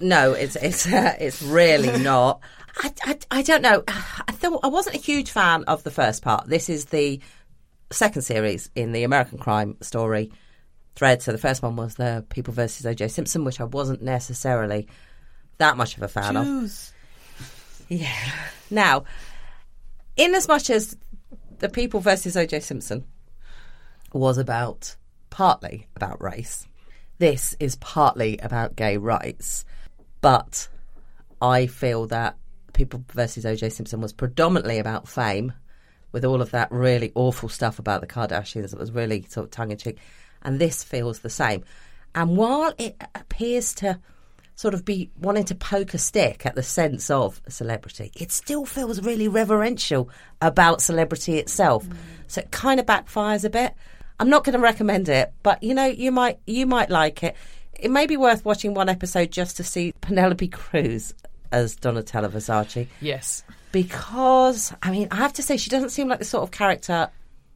No, 0.00 0.32
it's 0.32 0.56
it's 0.56 0.86
uh, 0.92 1.14
it's 1.18 1.42
really 1.42 1.98
not. 2.02 2.40
I, 2.78 2.92
I, 3.04 3.18
I 3.30 3.42
don't 3.42 3.62
know. 3.62 3.82
I 3.88 4.32
thought 4.32 4.60
I 4.62 4.68
wasn't 4.68 4.96
a 4.96 5.00
huge 5.00 5.30
fan 5.30 5.64
of 5.64 5.82
the 5.82 5.90
first 5.90 6.22
part. 6.22 6.46
This 6.46 6.68
is 6.68 6.86
the 6.86 7.20
second 7.90 8.20
series 8.22 8.68
in 8.74 8.92
the 8.92 9.04
American 9.04 9.38
crime 9.38 9.78
story 9.80 10.30
thread. 10.94 11.22
So 11.22 11.32
the 11.32 11.38
first 11.38 11.62
one 11.62 11.76
was 11.76 11.94
the 11.94 12.24
People 12.28 12.52
versus 12.52 12.84
O.J. 12.84 13.08
Simpson, 13.08 13.44
which 13.44 13.60
I 13.60 13.64
wasn't 13.64 14.02
necessarily 14.02 14.88
that 15.58 15.78
much 15.78 15.96
of 15.96 16.02
a 16.02 16.08
fan 16.08 16.36
of. 16.36 16.92
Yeah. 17.88 18.32
Now, 18.70 19.04
in 20.16 20.34
as 20.34 20.48
much 20.48 20.70
as 20.70 20.96
the 21.58 21.68
People 21.68 22.00
versus 22.00 22.36
O.J. 22.36 22.60
Simpson 22.60 23.04
was 24.12 24.38
about 24.38 24.96
partly 25.30 25.86
about 25.94 26.22
race, 26.22 26.66
this 27.18 27.54
is 27.60 27.76
partly 27.76 28.38
about 28.38 28.76
gay 28.76 28.96
rights. 28.96 29.64
But 30.20 30.68
I 31.40 31.66
feel 31.66 32.06
that 32.08 32.36
People 32.72 33.04
versus 33.12 33.46
O.J. 33.46 33.70
Simpson 33.70 34.00
was 34.00 34.12
predominantly 34.12 34.78
about 34.78 35.08
fame, 35.08 35.52
with 36.12 36.24
all 36.24 36.40
of 36.40 36.50
that 36.50 36.70
really 36.70 37.12
awful 37.14 37.48
stuff 37.48 37.78
about 37.78 38.00
the 38.00 38.06
Kardashians 38.06 38.70
that 38.70 38.78
was 38.78 38.92
really 38.92 39.26
sort 39.28 39.44
of 39.44 39.50
tongue 39.50 39.70
in 39.70 39.76
cheek. 39.76 39.98
And 40.42 40.58
this 40.58 40.82
feels 40.82 41.20
the 41.20 41.30
same. 41.30 41.64
And 42.14 42.36
while 42.36 42.72
it 42.78 42.96
appears 43.14 43.74
to 43.74 44.00
sort 44.56 44.74
of 44.74 44.84
be 44.84 45.10
wanting 45.20 45.44
to 45.44 45.54
poke 45.54 45.94
a 45.94 45.98
stick 45.98 46.44
at 46.46 46.54
the 46.54 46.62
sense 46.62 47.10
of 47.10 47.40
a 47.46 47.50
celebrity. 47.50 48.10
It 48.16 48.32
still 48.32 48.64
feels 48.64 49.02
really 49.02 49.28
reverential 49.28 50.10
about 50.42 50.82
celebrity 50.82 51.38
itself. 51.38 51.86
Mm. 51.86 51.96
So 52.26 52.40
it 52.40 52.50
kind 52.50 52.80
of 52.80 52.86
backfires 52.86 53.44
a 53.44 53.50
bit. 53.50 53.74
I'm 54.18 54.30
not 54.30 54.44
going 54.44 54.54
to 54.54 54.58
recommend 54.58 55.08
it, 55.10 55.32
but 55.42 55.62
you 55.62 55.74
know, 55.74 55.84
you 55.86 56.10
might 56.10 56.38
you 56.46 56.66
might 56.66 56.88
like 56.90 57.22
it. 57.22 57.36
It 57.78 57.90
may 57.90 58.06
be 58.06 58.16
worth 58.16 58.44
watching 58.46 58.72
one 58.72 58.88
episode 58.88 59.30
just 59.30 59.58
to 59.58 59.62
see 59.64 59.92
Penelope 60.00 60.48
Cruz 60.48 61.12
as 61.52 61.76
Donatella 61.76 62.30
Versace 62.30 62.88
Yes. 63.00 63.44
because 63.72 64.72
I 64.82 64.90
mean 64.90 65.08
I 65.10 65.16
have 65.16 65.34
to 65.34 65.42
say 65.42 65.58
she 65.58 65.70
doesn't 65.70 65.90
seem 65.90 66.08
like 66.08 66.18
the 66.18 66.24
sort 66.24 66.42
of 66.42 66.50
character. 66.50 67.10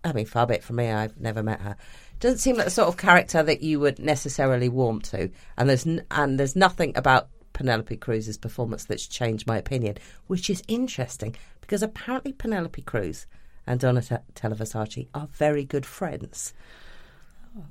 I 0.04 0.12
mean, 0.12 0.26
far 0.26 0.46
be 0.46 0.54
it 0.54 0.62
from 0.64 0.76
me. 0.76 0.90
I've 0.90 1.18
never 1.18 1.42
met 1.42 1.60
her. 1.60 1.76
Doesn't 2.20 2.38
seem 2.38 2.56
like 2.56 2.66
the 2.66 2.70
sort 2.70 2.88
of 2.88 2.96
character 2.96 3.42
that 3.42 3.62
you 3.62 3.80
would 3.80 3.98
necessarily 3.98 4.68
warm 4.68 5.00
to. 5.02 5.30
And 5.56 5.68
there's 5.68 5.86
n- 5.86 6.04
and 6.10 6.38
there's 6.38 6.54
nothing 6.54 6.92
about 6.96 7.28
Penelope 7.54 7.96
Cruz's 7.96 8.38
performance 8.38 8.84
that's 8.84 9.06
changed 9.06 9.46
my 9.46 9.56
opinion, 9.56 9.96
which 10.26 10.48
is 10.50 10.62
interesting 10.68 11.34
because 11.60 11.82
apparently 11.82 12.32
Penelope 12.32 12.82
Cruz 12.82 13.26
and 13.66 13.80
Donatella 13.80 14.22
Versace 14.56 15.08
are 15.14 15.28
very 15.32 15.64
good 15.64 15.86
friends. 15.86 16.52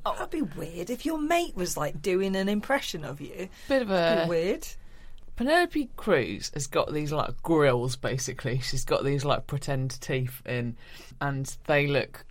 Oh, 0.06 0.13
that'd 0.13 0.29
be 0.29 0.41
weird 0.41 0.89
if 0.89 1.06
your 1.06 1.18
mate 1.18 1.56
was 1.56 1.77
like 1.77 2.01
doing 2.01 2.36
an 2.36 2.50
impression 2.50 3.06
of 3.06 3.22
you. 3.22 3.48
Bit 3.70 3.84
of 3.84 3.88
That'd 3.88 4.24
a 4.24 4.25
be 4.25 4.29
weird. 4.29 4.68
Penelope 5.36 5.89
Cruz 5.96 6.51
has 6.53 6.68
got 6.68 6.91
these 6.94 7.12
like 7.13 7.41
grills 7.44 7.96
basically. 7.96 8.60
She's 8.60 8.84
got 8.84 9.06
these 9.06 9.24
like 9.24 9.48
pretend 9.48 10.00
teeth 10.01 10.41
in, 10.46 10.75
and 11.22 11.56
they 11.65 11.88
look 11.88 12.25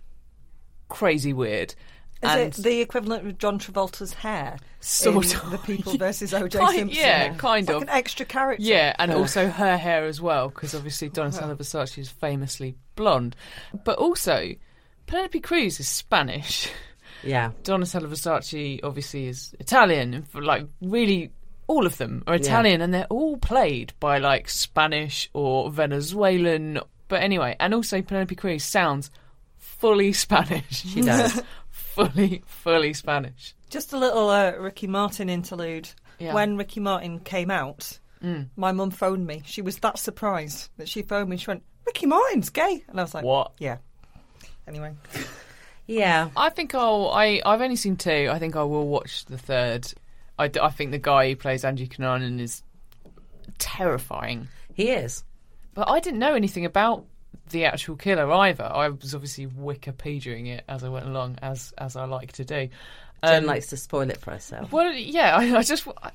crazy 0.89 1.33
weird. 1.33 1.73
Is 2.21 2.29
and 2.29 2.39
it 2.41 2.53
the 2.55 2.81
equivalent 2.81 3.25
of 3.25 3.37
John 3.37 3.59
Travolta's 3.59 4.13
hair? 4.13 4.57
Sort 4.81 5.25
in 5.31 5.37
of. 5.39 5.51
The 5.51 5.57
People 5.59 5.93
versus 5.97 6.33
O.J. 6.33 6.59
Kind- 6.59 6.75
Simpson. 6.75 6.99
yeah, 6.99 7.33
kind 7.35 7.61
It's 7.63 7.69
like 7.69 7.75
of. 7.77 7.81
an 7.83 7.89
extra 7.89 8.25
character. 8.25 8.63
Yeah, 8.63 8.93
and 8.99 9.13
also 9.13 9.47
her 9.47 9.77
hair 9.77 10.05
as 10.05 10.19
well, 10.21 10.49
because 10.49 10.75
obviously 10.75 11.09
Donatella 11.09 11.55
Versace 11.55 11.97
is 11.97 12.09
famously 12.09 12.75
blonde. 12.95 13.35
But 13.85 13.97
also, 13.99 14.49
Penelope 15.07 15.39
Cruz 15.39 15.79
is 15.79 15.87
Spanish. 15.87 16.69
Yeah. 17.23 17.51
Donatella 17.63 18.07
Versace 18.07 18.79
obviously 18.83 19.27
is 19.27 19.55
Italian, 19.59 20.13
and 20.13 20.45
like 20.45 20.65
really 20.81 21.31
all 21.67 21.85
of 21.85 21.97
them 21.97 22.23
are 22.27 22.35
Italian, 22.35 22.81
and 22.81 22.93
they're 22.93 23.05
all 23.07 23.37
played 23.37 23.93
by 23.99 24.17
like 24.17 24.49
Spanish 24.49 25.29
or 25.33 25.71
Venezuelan. 25.71 26.79
But 27.07 27.21
anyway, 27.23 27.55
and 27.59 27.73
also 27.73 28.01
Penelope 28.01 28.35
Cruz 28.35 28.63
sounds 28.63 29.09
fully 29.57 30.11
Spanish. 30.13 30.83
She 30.83 31.01
does. 31.01 31.41
Fully, 32.07 32.43
fully 32.45 32.93
Spanish. 32.93 33.53
Just 33.69 33.93
a 33.93 33.97
little 33.97 34.29
uh, 34.29 34.51
Ricky 34.57 34.87
Martin 34.87 35.29
interlude. 35.29 35.89
Yeah. 36.19 36.33
When 36.33 36.57
Ricky 36.57 36.79
Martin 36.79 37.19
came 37.19 37.51
out, 37.51 37.97
Mm. 38.23 38.49
my 38.57 38.73
mum 38.73 38.91
phoned 38.91 39.25
me. 39.25 39.41
She 39.45 39.61
was 39.61 39.77
that 39.79 39.97
surprised 39.97 40.69
that 40.75 40.89
she 40.89 41.03
phoned 41.03 41.29
me. 41.29 41.37
She 41.37 41.47
went, 41.47 41.63
"Ricky 41.85 42.05
Martin's 42.05 42.49
gay," 42.49 42.83
and 42.89 42.99
I 42.99 43.03
was 43.03 43.13
like, 43.13 43.23
What? 43.23 43.53
Yeah. 43.59 43.77
Anyway, 44.67 44.91
Yeah. 45.87 46.29
I 46.35 46.49
think 46.49 46.75
I'll. 46.75 47.09
I 47.13 47.41
I've 47.45 47.61
only 47.61 47.77
seen 47.77 47.95
two. 47.95 48.27
I 48.29 48.37
think 48.37 48.57
I 48.57 48.63
will 48.63 48.87
watch 48.89 49.23
the 49.25 49.37
third. 49.37 49.87
I, 50.37 50.51
I 50.61 50.69
think 50.69 50.91
the 50.91 50.97
guy 50.99 51.29
who 51.29 51.35
plays 51.37 51.63
Andrew 51.63 51.85
Cunanan 51.87 52.39
is 52.41 52.61
terrifying. 53.57 54.47
He 54.73 54.89
is. 54.89 55.23
But 55.73 55.89
I 55.89 55.99
didn't 55.99 56.19
know 56.19 56.33
anything 56.35 56.65
about 56.65 57.05
the 57.51 57.65
actual 57.65 57.95
killer 57.95 58.31
either. 58.31 58.63
I 58.63 58.89
was 58.89 59.13
obviously 59.15 59.47
Wikipediaing 59.47 60.47
it 60.47 60.63
as 60.67 60.83
I 60.83 60.89
went 60.89 61.05
along, 61.07 61.37
as 61.41 61.73
as 61.77 61.95
I 61.95 62.05
like 62.05 62.31
to 62.33 62.45
do. 62.45 62.69
Jen 63.23 63.43
Um, 63.43 63.45
likes 63.45 63.67
to 63.67 63.77
spoil 63.77 64.09
it 64.09 64.17
for 64.17 64.31
herself. 64.31 64.71
Well, 64.71 64.93
yeah, 64.93 65.35
I, 65.37 65.57
I 65.57 65.63
just, 65.63 65.87
I- 66.01 66.11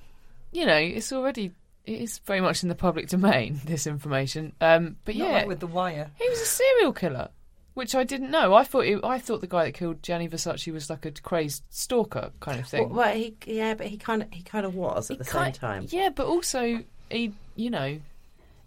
you 0.53 0.65
know, 0.67 0.77
it's 0.77 1.13
already 1.13 1.53
it 1.85 2.01
is 2.01 2.19
very 2.19 2.41
much 2.41 2.63
in 2.63 2.69
the 2.69 2.75
public 2.75 3.09
domain. 3.09 3.61
This 3.67 3.87
information, 3.87 4.53
um, 4.61 4.97
but 5.05 5.17
not 5.17 5.29
yeah, 5.29 5.33
like 5.39 5.47
with 5.49 5.61
the 5.61 5.67
wire. 5.67 6.11
he 6.19 6.29
was 6.29 6.41
a 6.41 6.47
serial 6.47 6.93
killer, 6.93 7.29
which 7.75 7.95
I 7.95 8.05
didn't 8.05 8.31
know. 8.31 8.55
I 8.55 8.65
thought 8.65 8.87
it, 8.87 9.05
I 9.05 9.19
thought 9.19 9.41
the 9.43 9.47
guy 9.49 9.65
that 9.67 9.73
killed 9.75 10.03
Gianni 10.03 10.29
Versace 10.29 10.73
was 10.73 10.89
like 10.89 11.05
a 11.05 11.11
crazed 11.11 11.63
stalker 11.71 12.31
kind 12.41 12.59
of 12.61 12.67
thing. 12.69 12.89
Well, 12.89 12.99
well, 12.99 13.15
he 13.15 13.35
yeah, 13.47 13.75
but 13.75 13.89
he 13.89 13.99
kind 13.99 14.23
of 14.23 14.29
he 14.33 14.43
kind 14.43 14.65
of 14.65 14.75
was 14.75 15.11
at 15.11 15.15
He 15.17 15.19
the 15.19 15.25
same 15.25 15.53
time. 15.53 15.87
Yeah, 15.91 16.09
but 16.09 16.27
also 16.27 16.81
he, 17.11 17.33
you 17.57 17.69
know, 17.71 17.99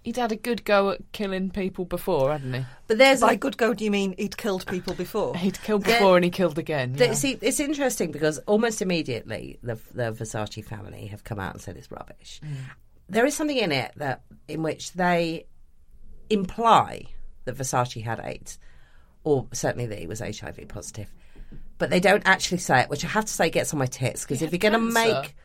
he'd 0.08 0.16
had 0.16 0.32
a 0.32 0.38
good 0.38 0.64
go 0.64 0.92
at 0.92 1.02
killing 1.12 1.50
people 1.50 1.84
before, 1.84 2.32
hadn't 2.32 2.54
he? 2.54 2.66
But 2.88 2.98
there's 2.98 3.20
By 3.20 3.28
like 3.28 3.42
good 3.42 3.58
go, 3.58 3.74
do 3.74 3.84
you 3.84 3.92
mean 3.92 4.16
he'd 4.18 4.38
killed 4.38 4.66
people 4.70 4.94
before? 4.94 5.36
He'd 5.36 5.62
killed 5.62 5.84
There- 5.84 6.00
before 6.00 6.16
and 6.16 6.24
he 6.24 6.32
killed 6.32 6.58
again. 6.58 6.94
The- 6.94 7.08
yeah. 7.08 7.14
See, 7.14 7.38
it's 7.42 7.60
interesting 7.60 8.14
because 8.14 8.38
almost 8.40 8.82
immediately 8.82 9.60
the 9.62 9.78
the 9.94 10.14
Versace 10.14 10.64
family 10.64 11.08
have 11.08 11.26
come 11.26 11.42
out 11.42 11.52
and 11.54 11.62
said 11.62 11.76
it's 11.76 11.92
rubbish. 11.92 12.40
Mm. 12.42 12.56
There 13.10 13.26
is 13.26 13.36
something 13.36 13.58
in 13.58 13.74
it 13.74 13.92
that 13.98 14.22
in 14.48 14.64
which 14.64 14.94
they 14.94 15.46
imply 16.30 17.08
that 17.44 17.58
Versace 17.58 18.02
had 18.02 18.22
AIDS, 18.24 18.60
or 19.26 19.48
certainly 19.52 19.88
that 19.88 20.00
he 20.00 20.08
was 20.08 20.22
HIV 20.22 20.70
positive, 20.70 21.12
but 21.80 21.90
they 21.90 22.00
don't 22.00 22.24
actually 22.26 22.60
say 22.60 22.80
it, 22.80 22.90
which 22.90 23.04
I 23.04 23.10
have 23.10 23.26
to 23.26 23.34
say 23.34 23.50
gets 23.50 23.74
on 23.74 23.80
my 23.80 23.88
tits 23.88 24.24
because 24.24 24.42
if 24.42 24.54
you're 24.54 24.60
going 24.60 24.72
to 24.72 24.80
make 24.80 25.36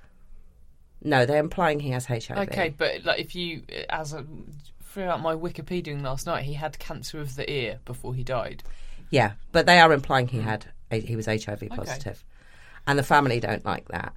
no, 1.04 1.26
they're 1.26 1.38
implying 1.38 1.80
he 1.80 1.90
has 1.90 2.06
HIV. 2.06 2.38
Okay, 2.38 2.75
but 2.76 3.04
like 3.04 3.21
if 3.21 3.35
you, 3.35 3.62
as 3.88 4.12
a, 4.12 4.25
throughout 4.82 5.21
my 5.21 5.35
Wikipediaing 5.35 6.02
last 6.02 6.26
night, 6.26 6.44
he 6.44 6.54
had 6.54 6.78
cancer 6.78 7.21
of 7.21 7.35
the 7.37 7.50
ear 7.50 7.80
before 7.85 8.14
he 8.14 8.23
died. 8.23 8.62
Yeah, 9.11 9.32
but 9.50 9.66
they 9.66 9.80
are 9.80 9.92
implying 9.92 10.28
he 10.28 10.38
hmm. 10.38 10.44
had 10.44 10.66
he 10.90 11.16
was 11.16 11.26
HIV 11.26 11.44
positive. 11.44 11.71
positive, 11.71 12.25
and 12.87 12.99
the 12.99 13.02
family 13.02 13.40
don't 13.40 13.64
like 13.64 13.88
that. 13.88 14.14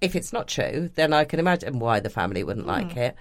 If 0.00 0.16
it's 0.16 0.32
not 0.32 0.48
true, 0.48 0.90
then 0.94 1.12
I 1.12 1.24
can 1.24 1.38
imagine 1.38 1.78
why 1.78 2.00
the 2.00 2.10
family 2.10 2.42
wouldn't 2.42 2.66
hmm. 2.66 2.72
like 2.72 2.96
it. 2.96 3.16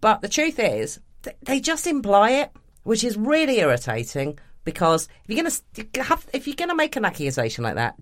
But 0.00 0.20
the 0.20 0.28
truth 0.28 0.58
is, 0.58 1.00
th- 1.22 1.36
they 1.42 1.60
just 1.60 1.86
imply 1.86 2.30
it, 2.30 2.52
which 2.82 3.04
is 3.04 3.16
really 3.16 3.58
irritating. 3.58 4.38
Because 4.64 5.08
if 5.24 5.36
you're 5.36 5.44
gonna 5.44 6.04
have, 6.04 6.26
if 6.32 6.46
you're 6.46 6.56
gonna 6.56 6.74
make 6.74 6.96
an 6.96 7.04
accusation 7.04 7.64
like 7.64 7.74
that, 7.74 7.94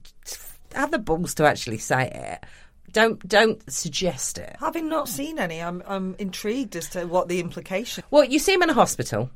have 0.75 0.91
the 0.91 0.99
balls 0.99 1.35
to 1.35 1.45
actually 1.45 1.79
say 1.79 2.11
it. 2.15 2.49
Don't 2.93 3.27
don't 3.27 3.73
suggest 3.73 4.39
it. 4.39 4.57
Having 4.61 4.89
not 4.89 5.09
seen 5.09 5.39
any, 5.39 5.61
I'm 5.61 5.83
I'm 5.87 6.15
intrigued 6.19 6.77
as 6.77 6.89
to 6.91 7.07
what 7.07 7.29
the 7.29 7.41
implication. 7.41 8.05
Well, 8.11 8.25
you 8.25 8.39
see 8.39 8.53
him 8.55 8.63
in 8.63 8.71
a 8.71 8.75
hospital, 8.75 9.31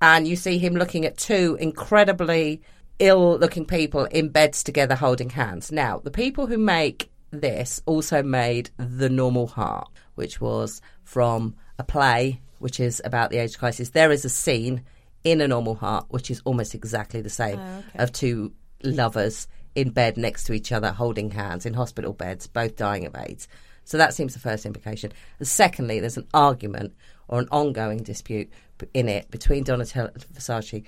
and 0.00 0.26
you 0.26 0.36
see 0.36 0.58
him 0.58 0.74
looking 0.74 1.04
at 1.04 1.16
two 1.16 1.56
incredibly 1.60 2.62
ill-looking 2.98 3.64
people 3.64 4.04
in 4.04 4.28
beds 4.28 4.62
together, 4.62 4.94
holding 4.94 5.30
hands. 5.30 5.72
Now, 5.72 5.98
the 5.98 6.10
people 6.10 6.46
who 6.46 6.58
make 6.58 7.10
this 7.32 7.82
also 7.86 8.22
made 8.22 8.70
The 8.76 9.08
Normal 9.08 9.48
Heart, 9.48 9.88
which 10.14 10.40
was 10.40 10.80
from 11.02 11.56
a 11.78 11.84
play 11.84 12.40
which 12.58 12.78
is 12.78 13.02
about 13.04 13.30
the 13.30 13.38
AIDS 13.38 13.56
crisis. 13.56 13.90
There 13.90 14.12
is 14.12 14.24
a 14.24 14.28
scene 14.28 14.82
in 15.24 15.40
A 15.40 15.48
Normal 15.48 15.74
Heart 15.74 16.06
which 16.10 16.30
is 16.30 16.40
almost 16.44 16.74
exactly 16.74 17.20
the 17.20 17.30
same 17.30 17.58
ah, 17.60 17.82
of 17.96 18.12
two 18.12 18.52
lovers 18.84 19.48
in 19.74 19.90
bed 19.90 20.16
next 20.16 20.44
to 20.44 20.52
each 20.52 20.72
other, 20.72 20.92
holding 20.92 21.30
hands 21.30 21.66
in 21.66 21.74
hospital 21.74 22.12
beds, 22.12 22.46
both 22.46 22.76
dying 22.76 23.06
of 23.06 23.16
AIDS. 23.16 23.48
So 23.84 23.98
that 23.98 24.14
seems 24.14 24.34
the 24.34 24.40
first 24.40 24.66
implication. 24.66 25.12
And 25.38 25.48
secondly, 25.48 26.00
there's 26.00 26.16
an 26.16 26.28
argument 26.32 26.94
or 27.28 27.40
an 27.40 27.48
ongoing 27.50 28.02
dispute 28.02 28.50
in 28.94 29.08
it 29.08 29.30
between 29.30 29.64
Donatella 29.64 30.12
Versace 30.32 30.84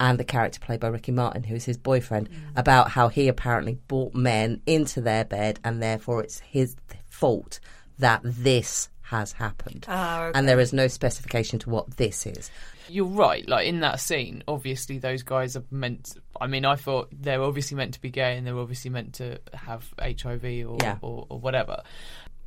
and 0.00 0.18
the 0.18 0.24
character 0.24 0.60
played 0.60 0.80
by 0.80 0.88
Ricky 0.88 1.12
Martin, 1.12 1.44
who 1.44 1.54
is 1.54 1.64
his 1.64 1.78
boyfriend, 1.78 2.28
mm. 2.28 2.36
about 2.56 2.90
how 2.90 3.08
he 3.08 3.28
apparently 3.28 3.78
brought 3.86 4.14
men 4.14 4.60
into 4.66 5.00
their 5.00 5.24
bed 5.24 5.60
and 5.62 5.82
therefore 5.82 6.22
it's 6.22 6.40
his 6.40 6.76
fault 7.08 7.60
that 7.98 8.20
this 8.24 8.88
has 9.04 9.32
happened. 9.32 9.84
Ah, 9.88 10.24
okay. 10.26 10.38
And 10.38 10.48
there 10.48 10.58
is 10.60 10.72
no 10.72 10.88
specification 10.88 11.58
to 11.60 11.70
what 11.70 11.96
this 11.98 12.26
is. 12.26 12.50
You're 12.88 13.06
right. 13.06 13.46
Like 13.48 13.66
in 13.66 13.80
that 13.80 14.00
scene, 14.00 14.42
obviously 14.48 14.98
those 14.98 15.22
guys 15.22 15.56
are 15.56 15.64
meant. 15.70 16.16
I 16.40 16.46
mean, 16.46 16.64
I 16.64 16.76
thought 16.76 17.08
they're 17.12 17.42
obviously 17.42 17.76
meant 17.76 17.94
to 17.94 18.00
be 18.00 18.10
gay 18.10 18.36
and 18.36 18.46
they're 18.46 18.58
obviously 18.58 18.90
meant 18.90 19.14
to 19.14 19.38
have 19.52 19.86
HIV 20.00 20.44
or, 20.66 20.78
Yeah. 20.82 20.96
or, 21.02 21.26
or 21.28 21.38
whatever. 21.38 21.82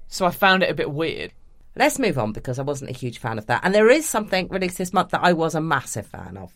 So 0.08 0.26
I 0.26 0.32
found 0.32 0.64
it 0.64 0.70
a 0.70 0.74
bit 0.76 0.92
weird. 0.92 1.32
Let's 1.76 2.00
move 2.00 2.18
on 2.18 2.32
because 2.34 2.58
I 2.60 2.64
wasn't 2.64 2.90
a 2.90 2.94
huge 2.94 3.20
fan 3.20 3.38
of 3.38 3.46
that. 3.48 3.62
And 3.64 3.74
there 3.74 3.90
is 3.90 4.08
something 4.10 4.48
released 4.50 4.78
this 4.80 4.94
month 4.94 5.12
that 5.12 5.22
I 5.24 5.34
was 5.34 5.54
a 5.54 5.62
massive 5.62 6.08
fan 6.08 6.38
of. 6.38 6.52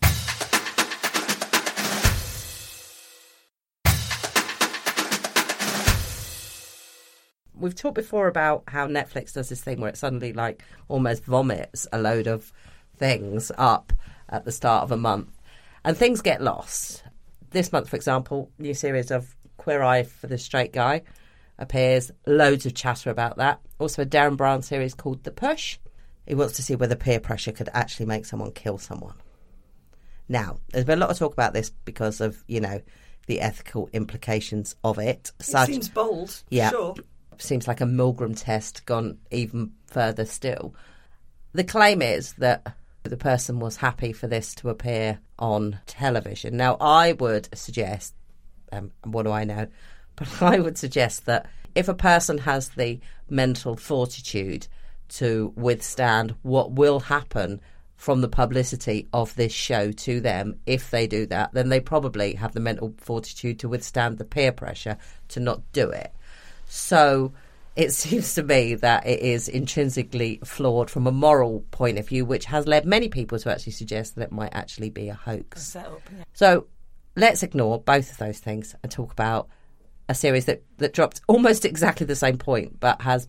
We've 7.62 7.76
talked 7.76 7.94
before 7.94 8.26
about 8.26 8.64
how 8.66 8.88
Netflix 8.88 9.32
does 9.34 9.48
this 9.48 9.62
thing 9.62 9.80
where 9.80 9.90
it 9.90 9.96
suddenly 9.96 10.32
like 10.32 10.64
almost 10.88 11.24
vomits 11.24 11.86
a 11.92 11.98
load 12.00 12.26
of 12.26 12.52
things 12.96 13.52
up 13.56 13.92
at 14.28 14.44
the 14.44 14.50
start 14.50 14.82
of 14.82 14.90
a 14.90 14.96
month 14.96 15.30
and 15.84 15.96
things 15.96 16.22
get 16.22 16.42
lost. 16.42 17.04
This 17.50 17.70
month, 17.70 17.88
for 17.88 17.94
example, 17.94 18.50
new 18.58 18.74
series 18.74 19.12
of 19.12 19.36
Queer 19.58 19.80
Eye 19.80 20.02
for 20.02 20.26
the 20.26 20.38
Straight 20.38 20.72
Guy 20.72 21.02
appears. 21.56 22.10
Loads 22.26 22.66
of 22.66 22.74
chatter 22.74 23.10
about 23.10 23.36
that. 23.36 23.60
Also, 23.78 24.02
a 24.02 24.06
Derren 24.06 24.36
Brown 24.36 24.62
series 24.62 24.92
called 24.92 25.22
The 25.22 25.30
Push. 25.30 25.78
He 26.26 26.34
wants 26.34 26.54
to 26.56 26.62
see 26.62 26.74
whether 26.74 26.96
peer 26.96 27.20
pressure 27.20 27.52
could 27.52 27.68
actually 27.72 28.06
make 28.06 28.26
someone 28.26 28.50
kill 28.50 28.78
someone. 28.78 29.14
Now, 30.28 30.58
there's 30.72 30.84
been 30.84 30.98
a 30.98 31.02
lot 31.02 31.10
of 31.10 31.18
talk 31.18 31.32
about 31.32 31.52
this 31.52 31.70
because 31.84 32.20
of, 32.20 32.42
you 32.48 32.60
know, 32.60 32.80
the 33.26 33.40
ethical 33.40 33.88
implications 33.92 34.74
of 34.82 34.98
it. 34.98 35.30
It 35.38 35.44
Such, 35.44 35.68
seems 35.68 35.88
bold. 35.88 36.42
Yeah. 36.50 36.70
Sure. 36.70 36.94
Seems 37.42 37.68
like 37.68 37.80
a 37.80 37.84
Milgram 37.84 38.34
test 38.36 38.86
gone 38.86 39.18
even 39.30 39.72
further 39.86 40.24
still. 40.24 40.74
The 41.52 41.64
claim 41.64 42.02
is 42.02 42.32
that 42.34 42.74
the 43.02 43.16
person 43.16 43.58
was 43.58 43.76
happy 43.76 44.12
for 44.12 44.26
this 44.26 44.54
to 44.56 44.70
appear 44.70 45.18
on 45.38 45.78
television. 45.86 46.56
Now, 46.56 46.76
I 46.80 47.12
would 47.12 47.48
suggest, 47.56 48.14
um, 48.70 48.92
what 49.04 49.24
do 49.24 49.30
I 49.32 49.44
know? 49.44 49.66
But 50.14 50.42
I 50.42 50.60
would 50.60 50.76
suggest 50.76 51.24
that 51.24 51.46
if 51.74 51.88
a 51.88 51.94
person 51.94 52.36
has 52.38 52.68
the 52.68 53.00
mental 53.30 53.76
fortitude 53.76 54.68
to 55.08 55.54
withstand 55.56 56.34
what 56.42 56.72
will 56.72 57.00
happen 57.00 57.62
from 57.96 58.20
the 58.20 58.28
publicity 58.28 59.08
of 59.14 59.34
this 59.36 59.52
show 59.52 59.90
to 59.92 60.20
them, 60.20 60.56
if 60.66 60.90
they 60.90 61.06
do 61.06 61.24
that, 61.26 61.54
then 61.54 61.70
they 61.70 61.80
probably 61.80 62.34
have 62.34 62.52
the 62.52 62.60
mental 62.60 62.94
fortitude 62.98 63.58
to 63.60 63.70
withstand 63.70 64.18
the 64.18 64.24
peer 64.24 64.52
pressure 64.52 64.98
to 65.28 65.40
not 65.40 65.62
do 65.72 65.88
it. 65.88 66.12
So 66.74 67.34
it 67.76 67.92
seems 67.92 68.34
to 68.34 68.42
me 68.42 68.76
that 68.76 69.06
it 69.06 69.20
is 69.20 69.46
intrinsically 69.46 70.40
flawed 70.42 70.88
from 70.88 71.06
a 71.06 71.12
moral 71.12 71.66
point 71.70 71.98
of 71.98 72.08
view, 72.08 72.24
which 72.24 72.46
has 72.46 72.66
led 72.66 72.86
many 72.86 73.10
people 73.10 73.38
to 73.40 73.52
actually 73.52 73.72
suggest 73.72 74.14
that 74.14 74.22
it 74.22 74.32
might 74.32 74.54
actually 74.54 74.88
be 74.88 75.10
a 75.10 75.14
hoax. 75.14 75.74
Yeah. 75.74 75.84
So 76.32 76.66
let's 77.14 77.42
ignore 77.42 77.78
both 77.78 78.10
of 78.10 78.16
those 78.16 78.38
things 78.38 78.74
and 78.82 78.90
talk 78.90 79.12
about 79.12 79.48
a 80.08 80.14
series 80.14 80.46
that, 80.46 80.62
that 80.78 80.94
dropped 80.94 81.20
almost 81.28 81.64
exactly 81.66 82.06
the 82.06 82.16
same 82.16 82.38
point, 82.38 82.80
but 82.80 83.02
has 83.02 83.28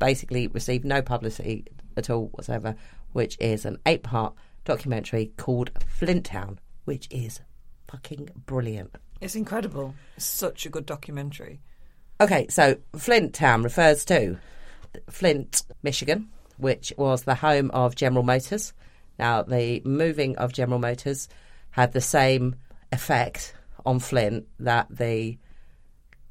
basically 0.00 0.48
received 0.48 0.84
no 0.84 1.02
publicity 1.02 1.66
at 1.96 2.10
all 2.10 2.26
whatsoever, 2.32 2.74
which 3.12 3.36
is 3.38 3.64
an 3.64 3.78
eight 3.86 4.02
part 4.02 4.34
documentary 4.64 5.32
called 5.36 5.70
Flint 5.86 6.24
Town, 6.24 6.58
which 6.84 7.06
is 7.12 7.40
fucking 7.86 8.28
brilliant. 8.44 8.92
It's 9.20 9.36
incredible. 9.36 9.94
It's 10.16 10.26
such 10.26 10.66
a 10.66 10.68
good 10.68 10.84
documentary. 10.84 11.60
Okay, 12.22 12.46
so 12.48 12.76
Flint 12.96 13.34
Town 13.34 13.64
refers 13.64 14.04
to 14.04 14.38
Flint, 15.10 15.64
Michigan, 15.82 16.28
which 16.56 16.92
was 16.96 17.24
the 17.24 17.34
home 17.34 17.68
of 17.72 17.96
General 17.96 18.22
Motors. 18.22 18.72
Now, 19.18 19.42
the 19.42 19.82
moving 19.84 20.38
of 20.38 20.52
General 20.52 20.78
Motors 20.78 21.28
had 21.72 21.90
the 21.90 22.00
same 22.00 22.54
effect 22.92 23.54
on 23.84 23.98
Flint 23.98 24.46
that 24.60 24.86
the 24.88 25.36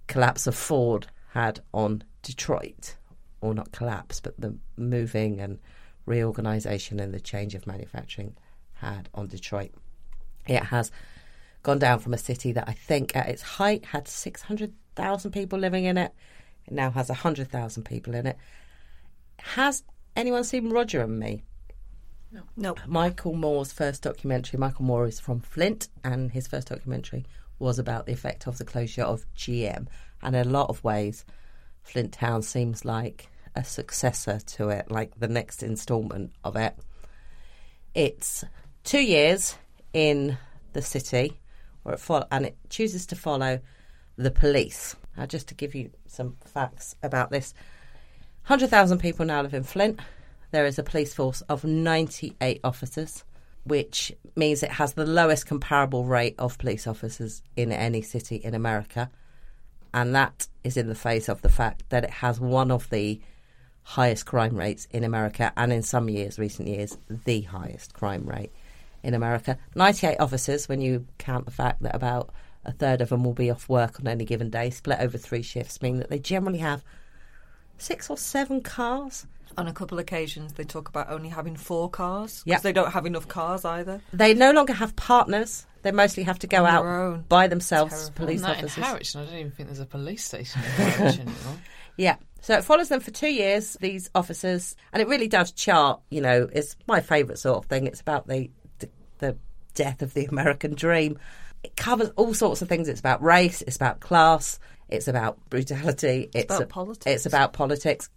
collapse 0.08 0.48
of 0.48 0.56
Ford 0.56 1.08
had 1.32 1.60
on 1.74 2.06
Detroit. 2.22 2.96
Or 3.42 3.54
not 3.54 3.74
collapse, 3.74 4.22
but 4.22 4.40
the 4.40 4.56
moving 4.78 5.42
and 5.42 5.60
reorganisation 6.06 7.02
and 7.02 7.14
the 7.14 7.20
change 7.20 7.54
of 7.54 7.68
manufacturing 7.68 8.38
had 8.76 9.10
on 9.14 9.28
Detroit. 9.28 9.74
It 10.48 10.64
has 10.64 10.90
gone 11.64 11.80
down 11.80 12.00
from 12.00 12.14
a 12.14 12.18
city 12.18 12.54
that 12.54 12.70
I 12.70 12.72
think 12.72 13.14
at 13.14 13.28
its 13.28 13.42
height 13.42 13.84
had 13.88 14.08
600,000 14.96 15.32
people 15.32 15.60
living 15.60 15.86
in 15.86 15.98
it. 15.98 16.12
It 16.68 16.74
now 16.74 16.92
has 16.92 17.10
100,000 17.10 17.84
people 17.84 18.14
in 18.14 18.28
it. 18.28 18.38
Has 19.40 19.84
anyone 20.16 20.44
seen 20.44 20.70
Roger 20.70 21.02
and 21.02 21.20
Me? 21.20 21.44
No, 22.56 22.76
Michael 22.88 23.34
Moore's 23.34 23.74
first 23.74 24.04
documentary. 24.04 24.58
Michael 24.58 24.86
Moore 24.86 25.08
is 25.08 25.20
from 25.20 25.42
Flint, 25.42 25.90
and 26.04 26.32
his 26.32 26.48
first 26.48 26.70
documentary 26.70 27.26
was 27.60 27.78
about 27.78 28.06
the 28.06 28.14
effect 28.14 28.48
of 28.48 28.58
the 28.58 28.66
closure 28.66 29.04
of 29.04 29.26
GM. 29.36 29.88
And 30.22 30.36
in 30.36 30.48
a 30.48 30.50
lot 30.52 30.70
of 30.70 30.84
ways, 30.84 31.26
Flint 31.84 32.14
Town 32.14 32.42
seems 32.42 32.86
like 32.86 33.28
a 33.56 33.64
successor 33.64 34.40
to 34.40 34.70
it, 34.70 34.90
like 34.90 35.20
the 35.20 35.28
next 35.28 35.62
instalment 35.64 36.32
of 36.44 36.56
it. 36.56 36.76
It's 37.94 38.46
two 38.84 39.02
years 39.02 39.56
in 39.94 40.38
the 40.74 40.82
city, 40.82 41.40
where 41.84 41.96
it 41.96 42.00
fo- 42.00 42.28
and 42.32 42.46
it 42.46 42.58
chooses 42.70 43.06
to 43.08 43.16
follow 43.16 43.60
the 44.18 44.32
police. 44.32 44.96
Now, 45.18 45.26
just 45.26 45.48
to 45.50 45.54
give 45.54 45.76
you 45.76 45.92
some 46.08 46.38
facts 46.44 46.96
about 47.04 47.32
this, 47.32 47.54
100,000 48.48 48.98
people 49.00 49.26
now 49.26 49.42
live 49.42 49.54
in 49.54 49.64
Flint. 49.64 50.00
There 50.52 50.66
is 50.66 50.80
a 50.80 50.84
police 50.84 51.14
force 51.14 51.42
of 51.42 51.64
98 51.64 52.60
officers, 52.64 53.24
which 53.64 54.12
means 54.36 54.64
it 54.64 54.72
has 54.72 54.94
the 54.94 55.06
lowest 55.06 55.46
comparable 55.46 56.06
rate 56.06 56.36
of 56.40 56.58
police 56.58 56.88
officers 56.88 57.42
in 57.56 57.72
any 57.72 58.02
city 58.02 58.38
in 58.38 58.54
America. 58.54 59.10
And 59.94 60.16
that 60.16 60.48
is 60.64 60.78
in 60.78 60.88
the 60.88 60.96
face 60.96 61.30
of 61.30 61.42
the 61.42 61.50
fact 61.50 61.84
that 61.90 62.04
it 62.04 62.10
has 62.10 62.40
one 62.40 62.72
of 62.72 62.90
the 62.90 63.22
highest 63.84 64.26
crime 64.26 64.56
rates 64.56 64.88
in 64.92 65.04
America, 65.04 65.52
and 65.58 65.74
in 65.74 65.82
some 65.82 66.10
years, 66.10 66.40
recent 66.40 66.68
years, 66.68 66.98
the 67.10 67.42
highest 67.42 67.94
crime 67.94 68.26
rate 68.26 68.52
in 69.04 69.14
America. 69.14 69.58
98 69.76 70.18
officers, 70.20 70.70
when 70.70 70.82
you 70.82 71.06
count 71.18 71.46
the 71.46 71.52
fact 71.52 71.82
that 71.82 71.96
about 71.96 72.34
a 72.66 72.72
third 72.72 73.02
of 73.02 73.10
them 73.10 73.24
will 73.24 73.34
be 73.34 73.50
off 73.52 73.68
work 73.70 74.00
on 74.00 74.08
any 74.08 74.26
given 74.26 74.50
day, 74.50 74.70
split 74.70 75.00
over 75.00 75.18
three 75.18 75.42
shifts, 75.42 75.82
meaning 75.82 76.00
that 76.00 76.10
they 76.10 76.20
generally 76.20 76.60
have 76.60 76.84
six 77.78 78.10
or 78.10 78.18
seven 78.18 78.62
cars. 78.62 79.26
on 79.58 79.68
a 79.68 79.74
couple 79.74 79.98
of 79.98 80.02
occasions 80.04 80.54
they 80.54 80.64
talk 80.64 80.88
about 80.88 81.10
only 81.10 81.28
having 81.28 81.58
four 81.58 81.90
cars 81.90 82.42
because 82.46 82.46
Yep. 82.46 82.62
they 82.62 82.72
don't 82.72 82.92
have 82.94 83.06
enough 83.06 83.28
cars 83.28 83.66
either. 83.66 84.00
They 84.14 84.34
no 84.34 84.52
longer 84.52 84.72
have 84.72 84.96
partners. 84.96 85.66
They 85.82 85.92
mostly 85.92 86.24
have 86.24 86.40
to 86.40 86.48
go 86.48 86.66
out 86.66 86.86
own. 86.86 87.26
by 87.28 87.48
themselves, 87.48 87.92
Terrible. 87.92 88.14
police 88.16 88.42
Not 88.42 88.62
in. 88.62 88.68
Harwich, 88.70 89.14
I 89.16 89.26
don't 89.26 89.34
even 89.36 89.52
think 89.52 89.68
there's 89.68 89.80
a 89.82 89.86
police 89.86 90.24
station 90.24 90.62
in 90.64 90.70
Harwich 90.92 91.16
anymore. 91.20 91.58
Yeah. 91.98 92.16
So 92.40 92.56
it 92.58 92.64
follows 92.64 92.88
them 92.90 93.02
for 93.02 93.12
two 93.12 93.28
years, 93.32 93.76
these 93.82 94.10
officers, 94.16 94.76
and 94.94 95.02
it 95.02 95.08
really 95.10 95.28
does 95.28 95.52
chart, 95.52 96.00
you 96.10 96.22
know, 96.22 96.48
it's 96.54 96.76
my 96.88 97.02
favourite 97.02 97.38
sort 97.40 97.58
of 97.58 97.66
thing. 97.66 97.88
It's 97.88 98.00
about 98.02 98.28
the, 98.28 98.50
the 98.80 98.90
the 99.20 99.38
death 99.74 100.02
of 100.02 100.14
the 100.14 100.26
American 100.26 100.76
dream. 100.76 101.20
It 101.64 101.76
covers 101.76 102.10
all 102.16 102.34
sorts 102.34 102.62
of 102.62 102.70
things. 102.70 102.88
It's 102.88 103.00
about 103.00 103.22
race, 103.22 103.62
it's 103.62 103.76
about 103.76 104.00
class, 104.00 104.60
it's 104.90 105.08
about 105.08 105.50
brutality, 105.50 106.30
it's, 106.34 106.46
about 106.46 106.62
a- 106.62 106.68
politics. 106.68 107.06
It's 107.08 107.26
about 107.26 107.54
politics. 107.54 108.10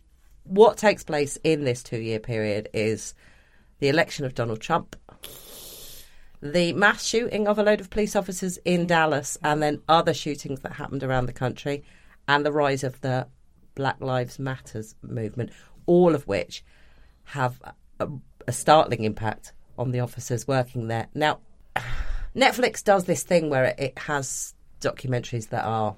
What 0.45 0.77
takes 0.77 1.05
place 1.05 1.39
in 1.43 1.65
this 1.65 1.83
two 1.83 1.99
year 2.01 2.21
period 2.21 2.69
is 2.75 3.15
the 3.79 3.89
election 3.89 4.25
of 4.25 4.35
Donald 4.35 4.61
Trump, 4.61 4.97
the 6.43 6.73
mass 6.75 7.05
shooting 7.05 7.49
of 7.49 7.59
a 7.59 7.63
load 7.63 7.81
of 7.81 7.91
police 7.91 8.15
officers 8.15 8.59
in 8.65 8.87
Dallas, 8.87 9.39
and 9.43 9.63
then 9.63 9.81
other 9.89 10.13
shootings 10.13 10.61
that 10.61 10.73
happened 10.73 11.03
around 11.03 11.27
the 11.27 11.33
country, 11.33 11.85
and 12.29 12.45
the 12.45 12.53
rise 12.53 12.85
of 12.85 13.01
the 13.01 13.27
Black 13.75 14.01
Lives 14.01 14.39
Matters 14.39 14.95
movement, 15.03 15.51
all 15.87 16.15
of 16.15 16.27
which 16.27 16.63
have 17.25 17.61
a, 17.99 18.09
a 18.47 18.53
startling 18.53 19.05
impact 19.05 19.53
on 19.79 19.91
the 19.91 20.01
officers 20.01 20.47
working 20.47 20.89
there. 20.89 21.09
Now, 21.15 21.41
Netflix 22.35 22.83
does 22.83 23.05
this 23.05 23.23
thing 23.23 23.49
where 23.51 23.75
it, 23.79 23.99
has 23.99 24.55
documentaries 24.81 25.49
that 25.49 25.65
are 25.65 25.97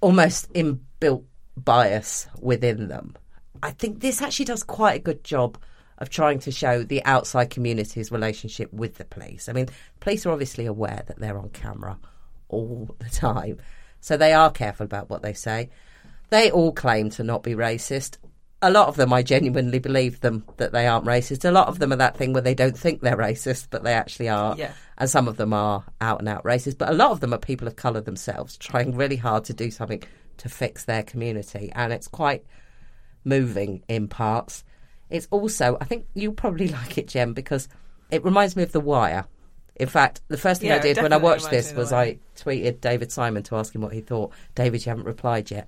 almost 0.00 0.52
inbuilt 0.52 1.24
bias 1.56 2.28
within 2.40 2.88
them. 2.88 3.14
I 3.62 3.70
think 3.70 4.00
this 4.00 4.22
actually 4.22 4.46
does 4.46 4.62
quite 4.62 4.96
a 4.96 5.02
good 5.02 5.24
job 5.24 5.58
of 5.98 6.08
trying 6.08 6.38
to 6.40 6.50
show 6.50 6.82
the 6.82 7.04
outside 7.04 7.50
community's 7.50 8.10
relationship 8.10 8.72
with 8.72 8.96
the 8.96 9.04
police. 9.04 9.48
I 9.48 9.52
mean, 9.52 9.68
police 10.00 10.24
are 10.24 10.32
obviously 10.32 10.66
aware 10.66 11.02
that 11.06 11.18
they're 11.18 11.38
on 11.38 11.50
camera 11.50 11.98
all 12.48 12.94
the 12.98 13.10
time, 13.10 13.58
so 14.00 14.16
they 14.16 14.32
are 14.32 14.50
careful 14.50 14.84
about 14.84 15.10
what 15.10 15.22
they 15.22 15.34
say. 15.34 15.68
They 16.30 16.50
all 16.50 16.72
claim 16.72 17.10
to 17.10 17.24
not 17.24 17.42
be 17.42 17.54
racist. 17.54 18.16
A 18.62 18.70
lot 18.70 18.88
of 18.88 18.96
them, 18.96 19.12
I 19.12 19.22
genuinely 19.22 19.78
believe 19.78 20.20
them 20.20 20.44
that 20.58 20.72
they 20.72 20.86
aren't 20.86 21.06
racist. 21.06 21.48
A 21.48 21.50
lot 21.50 21.68
of 21.68 21.78
them 21.78 21.92
are 21.92 21.96
that 21.96 22.16
thing 22.16 22.32
where 22.32 22.42
they 22.42 22.54
don't 22.54 22.76
think 22.76 23.00
they're 23.00 23.16
racist, 23.16 23.68
but 23.70 23.84
they 23.84 23.94
actually 23.94 24.28
are. 24.28 24.54
Yeah. 24.56 24.72
And 24.98 25.08
some 25.08 25.28
of 25.28 25.38
them 25.38 25.54
are 25.54 25.84
out 26.00 26.18
and 26.18 26.28
out 26.28 26.44
racist. 26.44 26.76
But 26.76 26.90
a 26.90 26.94
lot 26.94 27.10
of 27.10 27.20
them 27.20 27.32
are 27.32 27.38
people 27.38 27.66
of 27.66 27.76
colour 27.76 28.02
themselves 28.02 28.58
trying 28.58 28.96
really 28.96 29.16
hard 29.16 29.44
to 29.44 29.54
do 29.54 29.70
something 29.70 30.02
to 30.38 30.48
fix 30.48 30.84
their 30.84 31.02
community. 31.02 31.72
And 31.74 31.92
it's 31.92 32.08
quite 32.08 32.44
moving 33.24 33.82
in 33.88 34.08
parts. 34.08 34.64
It's 35.08 35.28
also, 35.30 35.78
I 35.80 35.84
think 35.84 36.06
you'll 36.14 36.32
probably 36.32 36.68
like 36.80 36.98
it, 36.98 37.08
Jem, 37.08 37.32
because 37.32 37.68
it 38.10 38.24
reminds 38.24 38.56
me 38.56 38.62
of 38.62 38.72
The 38.72 38.80
Wire. 38.80 39.24
In 39.76 39.88
fact, 39.88 40.20
the 40.28 40.36
first 40.36 40.60
thing 40.60 40.72
I 40.72 40.78
did 40.78 40.98
when 40.98 41.14
I 41.14 41.16
watched 41.16 41.48
this 41.48 41.66
me 41.66 41.70
of 41.70 41.76
The 41.76 41.80
was 41.80 41.92
I 41.92 42.18
tweeted 42.36 42.82
David 42.82 43.10
Simon 43.10 43.42
to 43.44 43.56
ask 43.56 43.74
him 43.74 43.80
what 43.80 43.94
he 43.94 44.02
thought. 44.02 44.32
David, 44.54 44.84
you 44.84 44.90
haven't 44.90 45.06
replied 45.06 45.50
yet. 45.50 45.66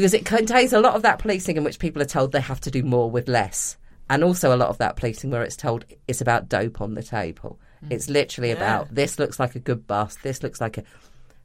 Because 0.00 0.14
it 0.14 0.24
contains 0.24 0.72
a 0.72 0.80
lot 0.80 0.94
of 0.94 1.02
that 1.02 1.18
policing 1.18 1.58
in 1.58 1.62
which 1.62 1.78
people 1.78 2.00
are 2.00 2.06
told 2.06 2.32
they 2.32 2.40
have 2.40 2.62
to 2.62 2.70
do 2.70 2.82
more 2.82 3.10
with 3.10 3.28
less. 3.28 3.76
And 4.08 4.24
also 4.24 4.54
a 4.54 4.56
lot 4.56 4.70
of 4.70 4.78
that 4.78 4.96
policing 4.96 5.30
where 5.30 5.42
it's 5.42 5.56
told 5.56 5.84
it's 6.08 6.22
about 6.22 6.48
dope 6.48 6.80
on 6.80 6.94
the 6.94 7.02
table. 7.02 7.60
Mm. 7.84 7.92
It's 7.92 8.08
literally 8.08 8.50
about 8.50 8.94
this 8.94 9.18
looks 9.18 9.38
like 9.38 9.56
a 9.56 9.60
good 9.60 9.86
bust, 9.86 10.22
this 10.22 10.42
looks 10.42 10.58
like 10.58 10.78
a. 10.78 10.84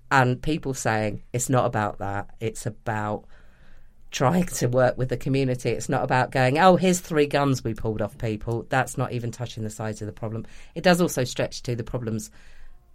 And 0.09 0.41
people 0.41 0.73
saying 0.73 1.23
it's 1.33 1.49
not 1.49 1.65
about 1.65 1.97
that. 1.97 2.29
It's 2.39 2.65
about 2.65 3.25
trying 4.09 4.45
to 4.45 4.67
work 4.67 4.97
with 4.97 5.09
the 5.09 5.17
community. 5.17 5.71
It's 5.71 5.89
not 5.89 6.05
about 6.05 6.31
going, 6.31 6.57
oh, 6.57 6.77
here's 6.77 7.01
three 7.01 7.27
guns 7.27 7.61
we 7.61 7.73
pulled 7.73 8.01
off 8.01 8.17
people. 8.17 8.65
That's 8.69 8.97
not 8.97 9.11
even 9.11 9.31
touching 9.31 9.65
the 9.65 9.69
sides 9.69 10.01
of 10.01 10.05
the 10.05 10.13
problem. 10.13 10.45
It 10.75 10.83
does 10.85 11.01
also 11.01 11.25
stretch 11.25 11.61
to 11.63 11.75
the 11.75 11.83
problems 11.83 12.31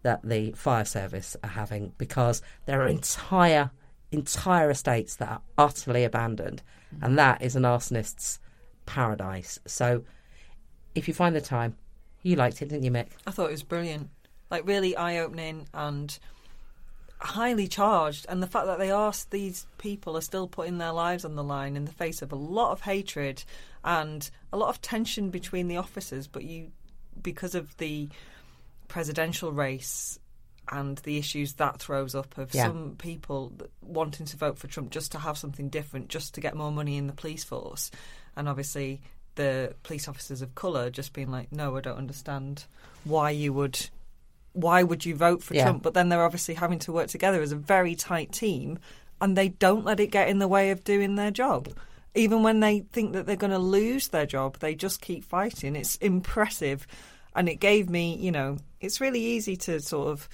that 0.05 0.23
the 0.23 0.53
fire 0.53 0.87
service 0.87 1.37
are 1.44 1.51
having 1.51 1.92
because 1.99 2.40
there 2.64 2.81
are 2.81 2.88
entire 2.88 3.70
entire 4.12 4.70
estates 4.70 5.16
that 5.16 5.29
are 5.29 5.42
utterly 5.59 6.05
abandoned. 6.05 6.62
And 6.92 7.03
mm-hmm. 7.03 7.14
that 7.16 7.42
is 7.42 7.57
an 7.57 7.62
arsonist's 7.62 8.38
paradise. 8.87 9.59
So 9.66 10.05
if 10.94 11.09
you 11.09 11.14
find 11.14 11.35
the 11.35 11.40
time, 11.40 11.77
you 12.23 12.37
liked 12.37 12.61
it, 12.62 12.68
didn't 12.68 12.85
you, 12.85 12.90
Mick? 12.90 13.09
I 13.27 13.31
thought 13.31 13.49
it 13.49 13.53
was 13.53 13.62
brilliant, 13.62 14.11
like 14.51 14.66
really 14.66 14.96
eye 14.96 15.18
opening, 15.18 15.68
and 15.73 16.18
highly 17.18 17.68
charged, 17.68 18.27
and 18.29 18.42
the 18.42 18.46
fact 18.46 18.66
that 18.66 18.79
they 18.79 18.90
are 18.90 19.12
these 19.31 19.66
people 19.79 20.16
are 20.16 20.23
still 20.23 20.49
putting 20.49 20.79
their 20.79 20.92
lives 20.92 21.25
on 21.25 21.37
the 21.37 21.44
line 21.44 21.77
in 21.77 21.85
the 21.85 21.92
face 21.92 22.23
of 22.23 22.33
a 22.33 22.37
lot 22.37 22.73
of 22.73 22.83
hatred 22.83 23.44
and 23.85 24.31
a 24.53 24.57
lot 24.57 24.68
of 24.68 24.81
tension 24.81 25.31
between 25.31 25.68
the 25.68 25.77
officers, 25.77 26.27
but 26.27 26.44
you 26.44 26.70
because 27.23 27.55
of 27.55 27.77
the 27.77 28.09
presidential 28.88 29.53
race 29.53 30.18
and 30.70 30.98
the 30.98 31.18
issues 31.18 31.54
that 31.54 31.78
throws 31.80 32.14
up 32.14 32.38
of 32.38 32.54
Yeah. 32.54 32.66
some 32.66 32.96
people 32.96 33.52
wanting 33.83 34.26
to 34.26 34.37
vote 34.37 34.59
for 34.59 34.66
Trump 34.68 34.90
just 34.90 35.12
to 35.12 35.18
have 35.18 35.37
something 35.37 35.68
different, 35.68 36.09
just 36.09 36.35
to 36.35 36.40
get 36.40 36.54
more 36.54 36.70
money 36.72 36.96
in 36.96 37.06
the 37.06 37.12
police 37.12 37.44
force, 37.44 37.90
and 38.37 38.48
obviously 38.48 39.00
the 39.35 39.74
police 39.83 40.06
officers 40.09 40.42
of 40.42 40.54
colour 40.54 40.90
just 40.90 41.12
being 41.12 41.30
like, 41.30 41.50
no, 41.52 41.76
I 41.76 41.80
don't 41.80 41.98
understand 41.98 42.64
why 43.04 43.30
you 43.30 43.52
would. 43.52 43.88
Why 44.52 44.83
would 44.83 45.04
you 45.06 45.14
vote 45.14 45.42
for 45.42 45.54
Yeah. 45.54 45.64
Trump? 45.64 45.83
But 45.83 45.94
then 45.94 46.09
they're 46.09 46.24
obviously 46.24 46.54
having 46.54 46.80
to 46.80 46.92
work 46.92 47.09
together 47.09 47.40
as 47.40 47.52
a 47.52 47.56
very 47.56 47.94
tight 47.94 48.33
team, 48.33 48.78
and 49.20 49.37
they 49.37 49.48
don't 49.48 49.85
let 49.85 50.00
it 50.00 50.09
get 50.09 50.28
in 50.28 50.40
the 50.40 50.48
way 50.48 50.70
of 50.70 50.83
doing 50.83 51.14
their 51.14 51.30
job. 51.30 51.68
Even 52.16 52.42
when 52.42 52.59
they 52.59 52.80
think 52.92 53.12
that 53.12 53.26
they're 53.26 53.37
going 53.37 53.52
to 53.52 53.59
lose 53.59 54.09
their 54.09 54.26
job, 54.26 54.59
they 54.59 54.74
just 54.74 55.00
keep 55.00 55.22
fighting. 55.24 55.76
It's 55.76 55.94
impressive. 55.96 56.87
And 57.37 57.48
it 57.48 57.56
gave 57.61 57.88
me, 57.88 58.16
you 58.16 58.33
know, 58.33 58.56
it's 58.80 59.00
really 59.00 59.20
easy 59.20 59.56
to 59.59 59.78
sort 59.80 60.09
of 60.09 60.28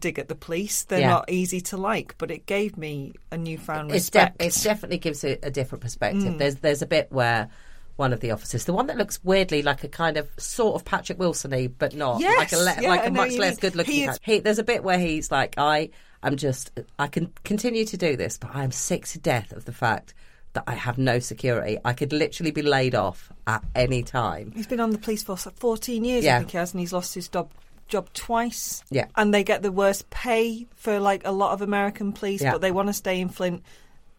dig 0.00 0.18
at 0.18 0.28
the 0.28 0.34
police. 0.34 0.84
They're 0.84 1.00
Yeah. 1.00 1.10
not 1.10 1.30
easy 1.30 1.60
to 1.62 1.76
like, 1.76 2.14
but 2.18 2.30
it 2.30 2.46
gave 2.46 2.76
me 2.76 3.14
a 3.30 3.36
newfound 3.36 3.90
It's 3.92 4.10
de- 4.10 4.32
it 4.38 4.58
definitely 4.62 4.98
gives 4.98 5.24
it 5.24 5.40
a 5.42 5.50
different 5.50 5.82
perspective. 5.82 6.34
Mm. 6.34 6.38
There's 6.38 6.56
there's 6.56 6.82
a 6.82 6.86
bit 6.86 7.10
where 7.10 7.48
one 7.96 8.12
of 8.12 8.20
the 8.20 8.30
officers, 8.30 8.64
the 8.66 8.74
one 8.74 8.88
that 8.88 8.98
looks 8.98 9.18
weirdly 9.24 9.62
like 9.62 9.82
a 9.82 9.88
kind 9.88 10.18
of 10.18 10.28
sort 10.36 10.74
of 10.74 10.84
Patrick 10.84 11.18
Wilson-y, 11.18 11.68
but 11.78 11.94
not 11.94 12.20
Yes, 12.20 12.36
like 12.36 12.52
a 12.52 12.58
le- 12.58 12.82
yeah, 12.82 12.88
like 12.90 13.06
a 13.06 13.10
much 13.10 13.32
less 13.38 13.56
good 13.56 13.74
looking. 13.74 13.94
He 13.94 14.04
is- 14.04 14.18
he, 14.22 14.38
there's 14.40 14.58
a 14.58 14.64
bit 14.64 14.84
where 14.84 14.98
he's 14.98 15.30
like, 15.30 15.54
I 15.56 15.88
am 16.22 16.36
just, 16.36 16.72
I 16.98 17.06
can 17.06 17.32
continue 17.44 17.86
to 17.86 17.96
do 17.96 18.14
this, 18.16 18.36
but 18.36 18.50
I 18.54 18.64
am 18.64 18.70
sick 18.70 19.06
to 19.08 19.18
death 19.18 19.50
of 19.52 19.64
the 19.64 19.72
fact 19.72 20.12
that 20.52 20.64
I 20.66 20.74
have 20.74 20.98
no 20.98 21.20
security. 21.20 21.78
I 21.86 21.94
could 21.94 22.12
literally 22.12 22.50
be 22.50 22.60
laid 22.60 22.94
off 22.94 23.32
at 23.46 23.64
any 23.74 24.02
time. 24.02 24.52
He's 24.54 24.66
been 24.66 24.80
on 24.80 24.90
the 24.90 24.98
police 24.98 25.22
force 25.22 25.44
for 25.44 25.50
14 25.52 26.04
years, 26.04 26.22
Yeah. 26.24 26.36
I 26.36 26.38
think 26.40 26.50
he 26.50 26.58
has, 26.58 26.72
and 26.74 26.80
he's 26.80 26.92
lost 26.92 27.14
his 27.14 27.28
job 27.28 27.50
job 27.88 28.12
twice. 28.12 28.82
Yeah. 28.90 29.06
And 29.16 29.32
they 29.32 29.44
get 29.44 29.62
the 29.62 29.72
worst 29.72 30.08
pay 30.10 30.66
for 30.74 30.98
like 31.00 31.26
a 31.26 31.32
lot 31.32 31.52
of 31.52 31.62
American 31.62 32.12
police, 32.12 32.42
Yeah. 32.42 32.52
but 32.52 32.60
they 32.60 32.72
want 32.72 32.88
to 32.88 32.92
stay 32.92 33.20
in 33.20 33.28
Flint. 33.28 33.62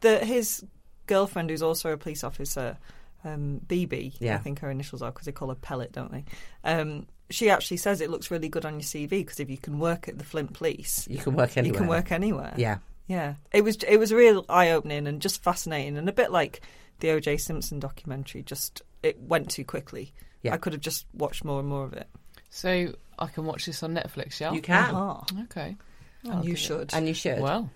The 0.02 0.20
his 0.24 0.64
girlfriend, 1.06 1.50
who's 1.50 1.62
also 1.64 1.92
a 1.92 1.98
police 1.98 2.24
officer, 2.24 2.78
um, 3.24 3.62
BB, 3.68 4.16
Yeah. 4.20 4.36
I 4.36 4.40
think 4.40 4.60
her 4.60 4.70
initials 4.70 5.02
are 5.02 5.12
because 5.12 5.26
they 5.26 5.32
call 5.32 5.50
her 5.50 5.56
Pellet, 5.56 5.92
don't 5.92 6.12
they? 6.12 6.26
Um, 6.64 7.08
she 7.30 7.50
actually 7.50 7.78
says 7.78 8.00
it 8.00 8.10
looks 8.10 8.32
really 8.32 8.48
good 8.50 8.66
on 8.66 8.74
your 8.76 8.82
CV 8.84 9.10
because 9.10 9.40
if 9.40 9.50
you 9.50 9.58
can 9.58 9.80
work 9.80 10.08
at 10.08 10.18
the 10.18 10.24
Flint 10.24 10.54
Police, 10.54 11.08
You 11.10 11.18
can 11.18 11.34
work 11.36 11.58
anywhere. 11.58 11.74
you 11.74 11.78
can 11.80 11.88
work 11.88 12.12
anywhere. 12.12 12.54
Yeah. 12.58 12.78
Yeah, 13.08 13.36
it 13.54 13.64
was 13.64 13.78
it 13.84 13.98
was 13.98 14.12
real 14.14 14.44
eye 14.50 14.72
opening 14.72 15.08
and 15.08 15.22
just 15.22 15.42
fascinating 15.42 15.98
and 15.98 16.10
a 16.10 16.12
bit 16.12 16.30
like 16.30 16.60
the 17.00 17.12
O.J. 17.12 17.38
Simpson 17.38 17.80
documentary. 17.80 18.44
Just 18.44 18.82
it 19.02 19.18
went 19.22 19.50
too 19.50 19.64
quickly. 19.64 20.14
Yeah. 20.44 20.54
I 20.54 20.58
could 20.58 20.74
have 20.74 20.82
just 20.82 21.06
watched 21.14 21.46
more 21.46 21.60
and 21.62 21.70
more 21.70 21.86
of 21.86 21.94
it. 21.94 22.08
So 22.50 22.94
I 23.20 23.28
can 23.28 23.46
watch 23.46 23.66
this 23.66 23.84
on 23.84 23.96
Netflix, 23.96 24.40
yeah? 24.40 24.52
You 24.54 24.62
can. 24.62 24.94
Uh-huh. 24.96 25.44
Okay. 25.44 25.76
And 26.24 26.46
you 26.46 26.56
should. 26.56 26.94
And 26.94 27.08
you 27.08 27.14
should. 27.14 27.40
Well, 27.40 27.70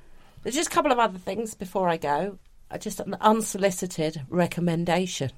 There's 0.44 0.56
just 0.56 0.70
a 0.70 0.72
couple 0.72 0.92
of 0.92 1.00
other 1.00 1.18
things 1.20 1.54
before 1.56 1.88
I 1.90 1.98
go. 1.98 2.38
Uh, 2.70 2.78
Just 2.78 3.00
an 3.00 3.16
unsolicited 3.20 4.22
recommendation 4.30 5.32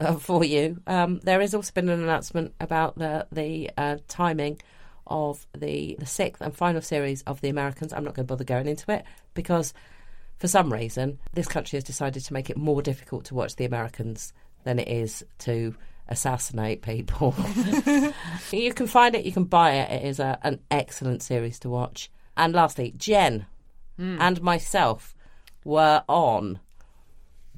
uh, 0.00 0.14
for 0.14 0.44
you. 0.44 0.80
Um, 0.86 1.20
there 1.24 1.40
has 1.40 1.54
also 1.54 1.72
been 1.72 1.88
an 1.88 2.02
announcement 2.02 2.54
about 2.60 2.98
the 2.98 3.26
the 3.32 3.70
uh, 3.76 3.96
timing 4.08 4.60
of 5.06 5.46
the 5.56 5.96
the 5.98 6.06
sixth 6.06 6.40
and 6.42 6.54
final 6.54 6.80
series 6.80 7.22
of 7.22 7.40
The 7.40 7.48
Americans. 7.48 7.92
I'm 7.92 8.04
not 8.04 8.14
going 8.14 8.26
to 8.26 8.32
bother 8.32 8.44
going 8.44 8.68
into 8.68 8.92
it 8.92 9.04
because, 9.34 9.74
for 10.38 10.46
some 10.48 10.72
reason, 10.72 11.18
this 11.32 11.48
country 11.48 11.76
has 11.76 11.84
decided 11.84 12.24
to 12.24 12.32
make 12.32 12.48
it 12.50 12.56
more 12.56 12.82
difficult 12.82 13.24
to 13.26 13.34
watch 13.34 13.56
The 13.56 13.64
Americans 13.64 14.32
than 14.64 14.78
it 14.78 14.88
is 14.88 15.24
to 15.38 15.74
assassinate 16.08 16.82
people. 16.82 17.34
you 18.52 18.72
can 18.74 18.86
find 18.86 19.14
it, 19.14 19.24
you 19.24 19.32
can 19.32 19.44
buy 19.44 19.72
it. 19.72 20.02
It 20.02 20.06
is 20.08 20.20
a, 20.20 20.38
an 20.42 20.60
excellent 20.70 21.22
series 21.22 21.58
to 21.60 21.68
watch. 21.70 22.10
And 22.36 22.54
lastly, 22.54 22.94
Jen 22.96 23.46
and 23.98 24.40
myself 24.42 25.14
were 25.64 26.02
on 26.08 26.60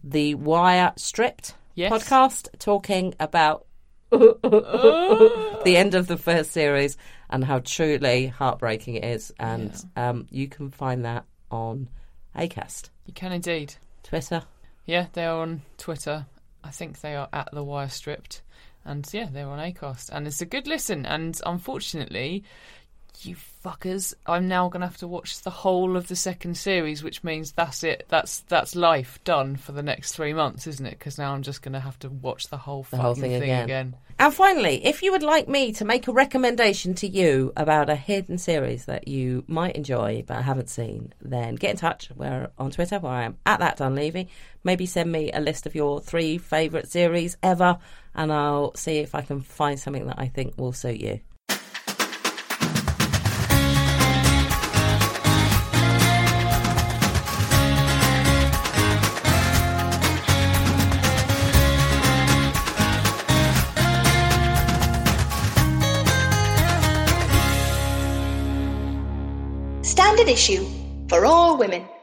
the 0.03 0.35
Wire 0.35 0.93
Stripped 0.97 1.55
Yes. 1.75 1.93
podcast 1.93 2.49
talking 2.59 3.15
about 3.21 3.67
the 4.11 5.75
end 5.77 5.95
of 5.95 6.07
the 6.09 6.17
first 6.17 6.51
series 6.53 6.97
and 7.29 7.45
how 7.45 7.61
truly 7.61 8.27
heartbreaking 8.27 8.95
it 8.97 9.05
is. 9.05 9.33
And 9.39 9.73
um, 9.97 10.27
you 10.31 10.49
can 10.49 10.71
find 10.71 11.05
that 11.05 11.25
on 11.51 11.89
Acast, 12.37 12.91
you 13.07 13.13
can 13.15 13.33
indeed. 13.33 13.75
Twitter. 14.03 14.43
Yeah, 14.87 15.07
they 15.13 15.25
are 15.27 15.41
on 15.41 15.63
Twitter. 15.79 16.27
I 16.63 16.71
think 16.71 17.01
they 17.01 17.17
are 17.17 17.29
at 17.33 17.49
the 17.53 17.65
Wire 17.65 17.89
Stripped, 17.89 18.43
and 18.85 19.09
yeah, 19.13 19.29
they're 19.31 19.49
on 19.49 19.59
Acast, 19.59 20.11
and 20.11 20.27
it's 20.27 20.41
a 20.41 20.47
good 20.47 20.67
listen. 20.67 21.07
And 21.07 21.41
unfortunately, 21.45 22.45
you 23.25 23.37
fuckers, 23.65 24.15
I'm 24.27 24.49
now 24.49 24.69
going 24.69 24.81
to 24.81 24.87
have 24.87 24.97
to 24.99 25.09
watch 25.09 25.43
the 25.43 25.51
whole 25.51 25.97
of 25.97 26.09
the 26.09 26.17
second 26.17 26.57
series, 26.57 27.03
which 27.03 27.23
means 27.23 27.53
that's 27.53 27.83
it. 27.85 28.07
That's 28.09 28.41
that's 28.41 28.75
life 28.75 29.19
done 29.25 29.57
for 29.57 29.73
the 29.73 29.83
next 29.83 30.13
three 30.13 30.33
months, 30.33 30.67
isn't 30.67 30.87
it? 30.87 30.99
Because 30.99 31.19
now 31.19 31.35
I'm 31.35 31.43
just 31.43 31.63
going 31.63 31.73
to 31.75 31.81
have 31.81 31.99
to 32.01 32.09
watch 32.09 32.49
the 32.49 32.57
whole 32.57 32.83
The 32.83 32.91
fucking 32.91 33.03
whole 33.05 33.15
thing 33.15 33.35
again. 33.35 33.65
again. 33.65 33.97
And 34.19 34.35
finally, 34.35 34.85
if 34.85 35.03
you 35.03 35.13
would 35.13 35.23
like 35.23 35.49
me 35.49 35.73
to 35.73 35.85
make 35.85 36.07
a 36.07 36.13
recommendation 36.13 36.95
to 36.97 37.09
you 37.09 37.53
about 37.57 37.89
a 37.89 37.95
hidden 37.97 38.37
series 38.37 38.85
that 38.85 39.09
you 39.09 39.45
might 39.47 39.77
enjoy 39.77 40.25
but 40.27 40.43
haven't 40.43 40.69
seen, 40.69 41.15
then 41.23 41.55
get 41.55 41.71
in 41.71 41.77
touch. 41.77 42.11
We're 42.15 42.51
on 42.59 42.71
Twitter 42.71 42.99
where 42.99 43.13
I 43.13 43.23
am 43.25 43.39
at 43.47 43.61
that 43.61 43.79
Dunleavy. 43.79 44.29
Maybe 44.63 44.85
send 44.85 45.11
me 45.11 45.33
a 45.33 45.41
list 45.41 45.65
of 45.65 45.75
your 45.75 46.01
three 46.01 46.37
favourite 46.37 46.89
series 46.89 47.39
ever, 47.43 47.79
and 48.15 48.31
I'll 48.31 48.75
see 48.75 48.99
if 48.99 49.15
I 49.15 49.23
can 49.23 49.41
find 49.41 49.81
something 49.81 50.07
that 50.07 50.19
I 50.19 50.29
think 50.29 50.59
will 50.59 50.75
suit 50.75 51.01
you. 51.01 51.21
Issue 70.31 70.65
for 71.09 71.27
all 71.27 71.59
women. 71.59 72.00